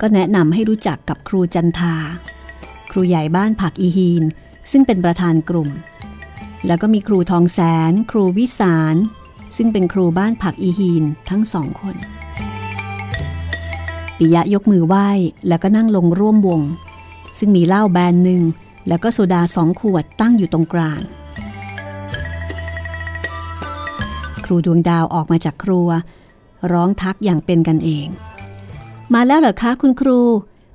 [0.00, 1.94] ก็แนะนำให้รู้จักกับครูจันทา
[2.90, 4.24] ครูใหญ่บ้านผักอีฮีน
[4.70, 5.70] ซึ่งเป็นประธานกลุ่ม
[6.66, 8.96] แล้วก็มีครูทองแสน ครูวิสาร
[9.56, 11.96] ซึ่งเป็นครูบ้านผักอีฮีนทั้งสองคน
[14.18, 15.08] ปิยะยกมือไหว้
[15.48, 16.60] แล้วก็นั่งลงร่วมวง
[17.38, 18.42] ซึ่งมีเหล้าแบรนหนึ่ง
[18.88, 21.00] แล้วก็โซดาสองขวดตั้งอยู่ตรงกลาง
[24.44, 25.88] ครูดวงดาวออกมาจากครัว
[26.72, 28.06] ร้องทักอย่างเป็นกันเอง
[29.14, 30.20] มาแล้วเหรอคะคุณครู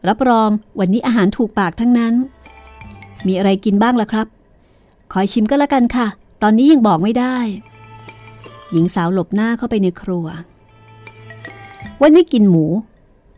[0.07, 2.13] รับรองวันนี้อาหารถูกปากทั้งนั้น
[3.27, 4.27] มีอะไรกินบ้างล่ะครับ
[5.11, 6.07] ขอชิมก็แล้วกันค่ะ
[6.41, 7.35] ตอนนี้ยังบอกไม่ได้
[8.71, 10.25] หญิงสาวหลบหน้าเข้าไปในครัว
[12.01, 12.65] วันนี้กินหมู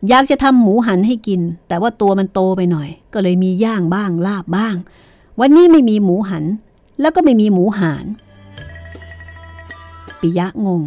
[0.08, 4.74] อยากจะทำหมูหันให้กิน แต่ว่าตัวมันโตไปหน่อย ก็เลยมีย่างบ้างลาบบ้าง
[5.40, 6.44] วันนี้ไม่มีหมูหัน
[7.00, 8.06] แล้วก็ไม่มีหมูหาน
[10.20, 10.82] ปิยะงง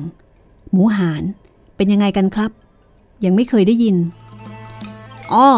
[0.72, 1.24] หมูหาน
[1.76, 2.51] เป็นยังไงกันครับ
[3.26, 3.95] ยังไม่เคยได้ยิน
[5.34, 5.49] อ้อ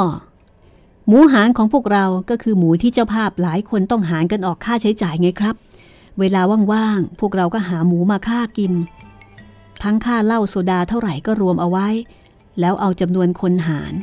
[1.07, 5.55] หมูหานของพวกเราก็คือหมูที่เจ้าภาพหลายคนต้องหารกันออกค่าใช้จ่ายไงครับ
[6.19, 6.41] เวลา
[6.71, 8.73] ว่างๆ พวกเราก็หาหมูมาค่ากิน
[9.83, 11.87] ทั้งค่าเหล้าโซดาเท่าไหร่ก็รวมเอาไว้
[12.59, 13.93] แล้วเอาจำนวนคนหาร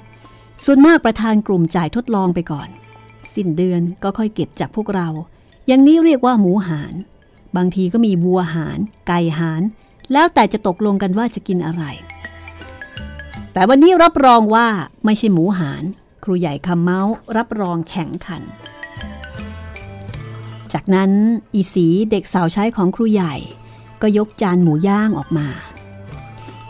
[0.65, 2.69] ส่วนมากประธานกลุ่มจ่ายทดลองไปก่อน
[3.35, 5.09] สิ้นเดือนก็ค่อยเก็บจากพวกเรา
[5.67, 6.95] อย่างนี้เรียกว่าหมูหาร
[7.57, 8.79] บางทีก็มีวัวหาร
[9.09, 9.63] ไก่หาร
[10.13, 11.85] แล้วแต่จะตกลงกันว่าจะกินอะไร
[13.57, 14.67] แต่วันนี้รับรองว่า
[15.05, 15.85] ไม่ใช่หมูหาร
[16.25, 18.43] ครูใหญ่คำเมาส์รับรองแข่งขัน
[20.73, 21.11] จากนั้น
[21.55, 23.35] อีสีเด็กสาวใช้ของครูใหญ่
[24.03, 25.49] ก็ยกจานหมูย่างออกมา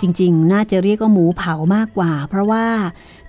[0.01, 2.67] จริงๆ น่าจะเรียกว่าหมูเผามากกว่า เพราะว่า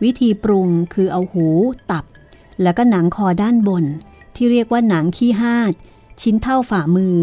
[0.04, 1.48] วิธีปรุงคือเอาหู
[1.92, 2.06] ตับ
[2.62, 3.86] แล้วก็หนังคอด้านบน
[4.36, 5.74] ที่เรียกว่าหนังขี้หาด
[6.22, 7.16] ชิ้นเท่าฝ่ามือ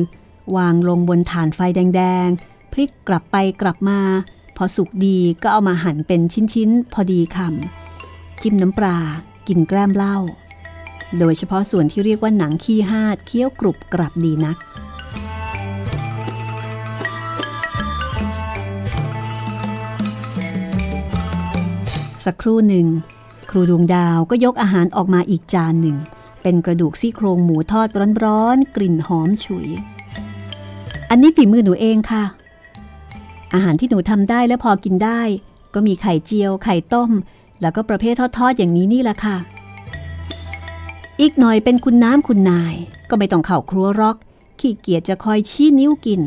[0.57, 4.01] วางลงบนฐานไฟแดงๆพลิกกลับไปกลับมา
[4.57, 6.21] พอสุกดีก็เอามาหั่นเป็น
[6.55, 8.99] ชิ้นๆ พอดีคำจิ้มน้ำปลา
[9.49, 10.19] กินแกล้มเหล้า
[11.19, 14.57] โดยเฉพาะส่วนที่เรียกว่าหนังขี้หาดเคี้ยวกรุบกรับดีนัก
[22.25, 22.87] สักครู่หนึ่ง
[23.51, 25.97] ครูดวงดาวก็ยกอาหารออกมาอีกจานหนึ่ง
[26.43, 27.89] เป็นกระดูกซี่โครงหมูทอด
[28.25, 29.69] ร้อนๆ กลิ่นหอมฉุย
[31.11, 32.25] อันนี้ฝีมือหนูเองค่ะ
[33.55, 35.21] อาหารที่หนูทำได้และพอกินได้
[35.75, 37.11] ก็มีไข่เจียว ไข่ต้ม
[37.61, 39.37] แล้วก็ประเภททอดๆอย่างนี้นี่แหละค่ะ
[41.21, 42.75] อีกหน่อยเป็นคุณน้ำคุณนาย
[43.11, 44.17] ก็ไม่ต้องเข้าครัวรอก
[44.61, 46.23] ขี้เกียจจะคอยชี้นิ้วกิน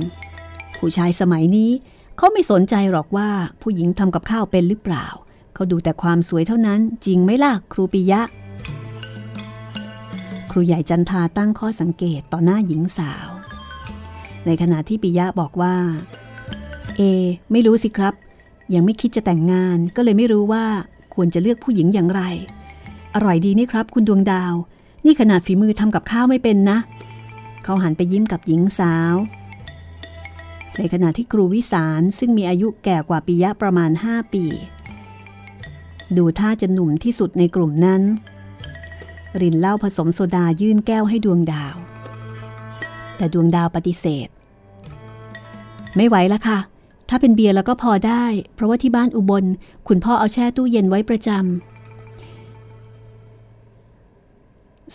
[0.77, 1.71] ผู้ชายสมัยนี้
[2.17, 3.29] เขาไม่สนใจหรอกว่า
[3.61, 5.05] ผู้หญิงทำกับข้าวเป็นหรือเปล่า
[5.53, 8.21] เขาดูแต่ความสวยเท่านั้น จริงไหมล่ะครูปิยะ
[10.51, 13.29] ครูใหญ่จันทาตั้งข้อสังเกตต่อหน้าหญิงสาว
[14.45, 15.75] ในขณะที่ปิยะบอกว่า
[16.97, 17.01] เอ
[17.51, 18.13] ไม่รู้สิครับ
[18.73, 20.65] ยังไม่คิดจะแต่งงานก็เลยไม่รู้ว่า
[21.13, 22.21] ควรจะเลือกผู้หญิงอย่างไร
[23.15, 24.53] อร่อยดีนี่ครับ คุณดวงดาว
[25.05, 26.77] นี่ขนาดฝีมือทำกับข้าวไม่เป็นนะ
[27.63, 29.15] เขาหันไปยิ้มกับหญิงสาว
[30.77, 34.45] ในขณะที่ครูวิสารซึ่งมีอายุแก่กว่าปิยะประมาณ 5 ปี
[36.17, 38.01] ดูท่าจะหนุ่มที่สุดในกลุ่มนั้น
[39.41, 41.75] รินเหล้าผสมโซดายื่นแก้วให้ดวงดาว
[43.17, 44.27] แต่ดวงดาวปฏิเสธ
[45.95, 46.59] ไม่ไหวแล้วค่ะ
[47.09, 49.45] ถ้าเป็นเบียร์แล้วก็พอได้ เพราะว่าที่บ้านอุบล
[49.87, 51.41] คุณพ่อเอาแช่ตู้เย็นไว้ประจำ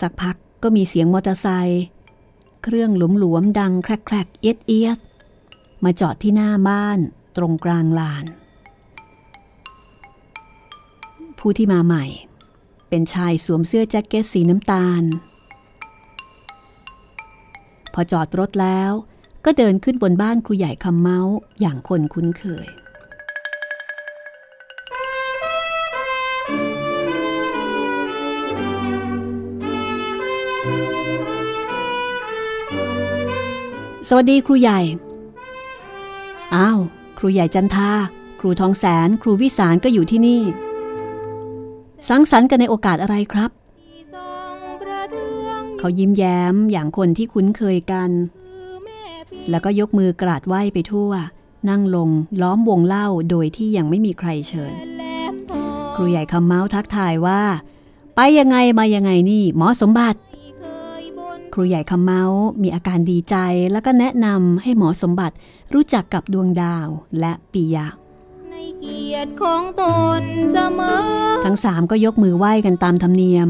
[0.00, 1.84] สักพักก็มีเสียงมอเตอร์ไซค์
[2.62, 4.98] เครื่องหลวมดังแครกๆเอียดเอียด
[5.84, 6.98] มาจอดที่หน้าบ้าน
[7.36, 8.24] ตรงกลางลาน
[11.38, 12.04] ผู้ที่มาใหม่
[12.88, 15.02] เป็นชายสวมเสื้อแจ็คเก็ตสีน้ำตาล
[17.92, 18.92] พอจอดรถแล้ว
[19.44, 22.68] ก็เดินขึ้นบนบ้านครูใหญ่คำเมาส์อย่างคนคุ้นเคย
[34.08, 34.80] สวัสดีครูใหญ่
[36.54, 36.78] อ้าว
[37.18, 37.90] ครูใหญ่จันทา
[38.40, 40.42] ครูทองแสน ครูวิสารก็อยู่ที่นี่
[42.08, 43.50] สังสรรค์กันในโอกาสอะไรครับ
[45.78, 48.10] เขายิ้มแย้มอย่างคนที่คุ้นเคยกัน
[49.50, 51.12] แล้วก็ยกมือกราดไหว้ไปทั่ว
[51.68, 52.10] นั่งลง
[52.42, 54.72] ล้อมวงเล่าโดยที่ยังไม่มีใครเชิญ
[55.96, 57.42] ครูใหญ่คำเมาส์ทักทายว่า
[58.16, 60.20] ไปยังไงมายังไงนี่หมอสมบัติ
[61.52, 63.36] ครูใหญ่คำเมาส์มีอาการดีใจ
[63.72, 65.34] แล้วก็แนะนำให้หมอสมบัติ
[65.74, 66.88] รู้จักกับดวงดาว
[67.20, 67.86] และปิยะ
[68.50, 69.82] ในเกียรติของต
[70.20, 70.22] น
[70.52, 70.96] เสมอ
[71.44, 73.48] ทั้งสามก็ยกมือไหว้กันตามธรรมเนียม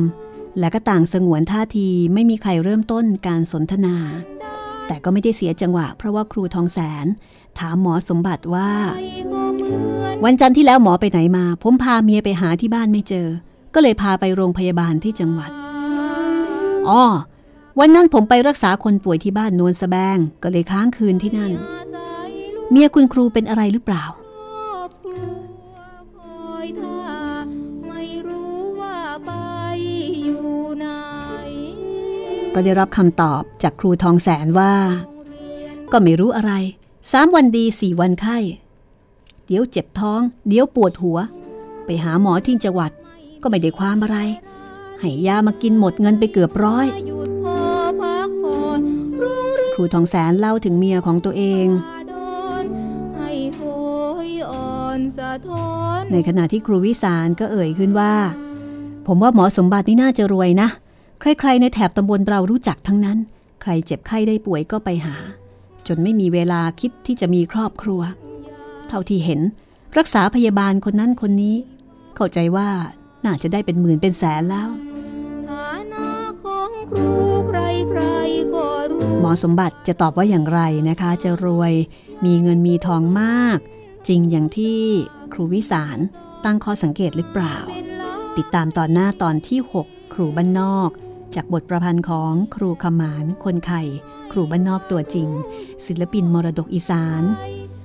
[0.59, 3.97] และก็ต่างสงวนท่าทีไม่มีใครเริ่มต้นการสนทนา
[4.86, 7.06] แต่ก็ไม่ได้เสียจังหวะ เพราะว่าครูทองแสน
[7.58, 8.70] ถามหมอสมบัติว่า
[10.24, 13.26] วันจันทร์ที่แล้วหมอไปไหนมา ผมพาเมียไปหาที่บ้านไม่เจอ
[13.74, 15.50] ก็เลยพาไปโรงพยาบาลที่จังหวัด
[16.88, 17.02] อ๋อ
[17.78, 21.52] วันนั้นผมไปรักษาคนป่วยที่บ้านโนนสแบง ก็เลยค้างคืนที่นั่น
[22.70, 24.04] เมียคุณครูเป็นอะไรหรือเปล่า
[32.55, 34.74] ก็ได้รับคำตอบจากครูทองแสนว่า
[35.92, 36.53] ก็ไม่รู้อะไร
[37.12, 38.38] สามวันดีสี่วันไข้
[39.46, 41.18] เดี๋ยวเจ็บท้อง เดี๋ยวปวดหัว
[41.84, 42.90] ไปหาหมอที่จังหวัด
[43.42, 44.18] ก็ไม่ได้ความอะไร
[45.00, 46.86] ให้ยามากินหมดเงินไปเกือบร้อย
[49.74, 51.66] ครูทองแสนเล่าถึงเมียของตัวเอง
[53.18, 53.24] ใน
[55.18, 55.68] สะท้อ
[56.00, 58.12] นในขณะที่ครูวิสารก็เอ่ยขึ้นว่า
[59.07, 60.68] ผมว่าหมอสมบัตินี่น่าจะรวยนะ
[61.22, 63.18] ใครๆในแถบตำบลเรารู้จักทั้งนั้น
[63.62, 65.16] ใครเจ็บไข้ได้ป่วยก็ไปหา
[65.86, 68.00] จนไม่มีเวลาคิดที่จะมีครอบครัว
[68.88, 69.40] เท่าที่เห็น
[69.98, 71.56] รักษาพยาบาลคนนั้นคนนี้
[72.16, 72.68] เข้าใจว่า
[73.24, 74.68] น่าจะได้เป็นหมื่นเป็นแสนแล้ว
[75.48, 76.08] ฐานะ
[76.42, 77.08] ของครู
[77.48, 77.60] ใคร
[77.90, 81.72] ใครๆก็รู้หมอสมบัติจะตอบว่าอย่างไรนะคะ จะรวย
[82.24, 83.58] มีเงินมีทองมาก
[84.08, 84.80] จริงอย่างที่
[85.32, 85.98] ครูวิสาร
[86.44, 90.90] ตั้งข้อสังเกตหรือเปล่าเป็นล้านติดตามตอนหน้าตอนที่ 6 ครูบ้านนอก
[91.36, 93.82] จากบทประพันธ์ของครูขมาน คนไข่
[94.32, 95.28] ครูบ้านนอกตัวจริง
[95.86, 97.22] ศิลปินมรดกอีสาน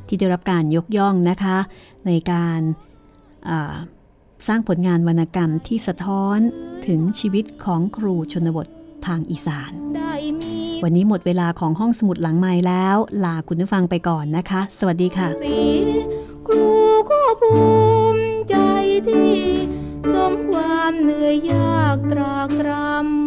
[0.07, 1.57] ที่ได้รับการยกย่องนะคะ
[2.07, 2.61] ในการ
[4.47, 6.37] สร้างผลงานวรรณกรรมที่สะท้อน
[6.87, 8.67] ถึงชีวิตของครูชนบท
[9.05, 9.71] ทางอีสาน
[10.83, 15.27] วันนี้หมดเวลาของห้องสมุดหลังไม้แล้ว ลาคุณผู้ฟังไปก่อนนะคะ สวัสดีค่ะ
[16.47, 16.69] ครู
[17.11, 17.57] ก็ภู
[18.15, 18.55] มิใจ
[19.07, 19.37] ที่
[20.11, 23.26] สมความเหนื่อยยากตรากตรำ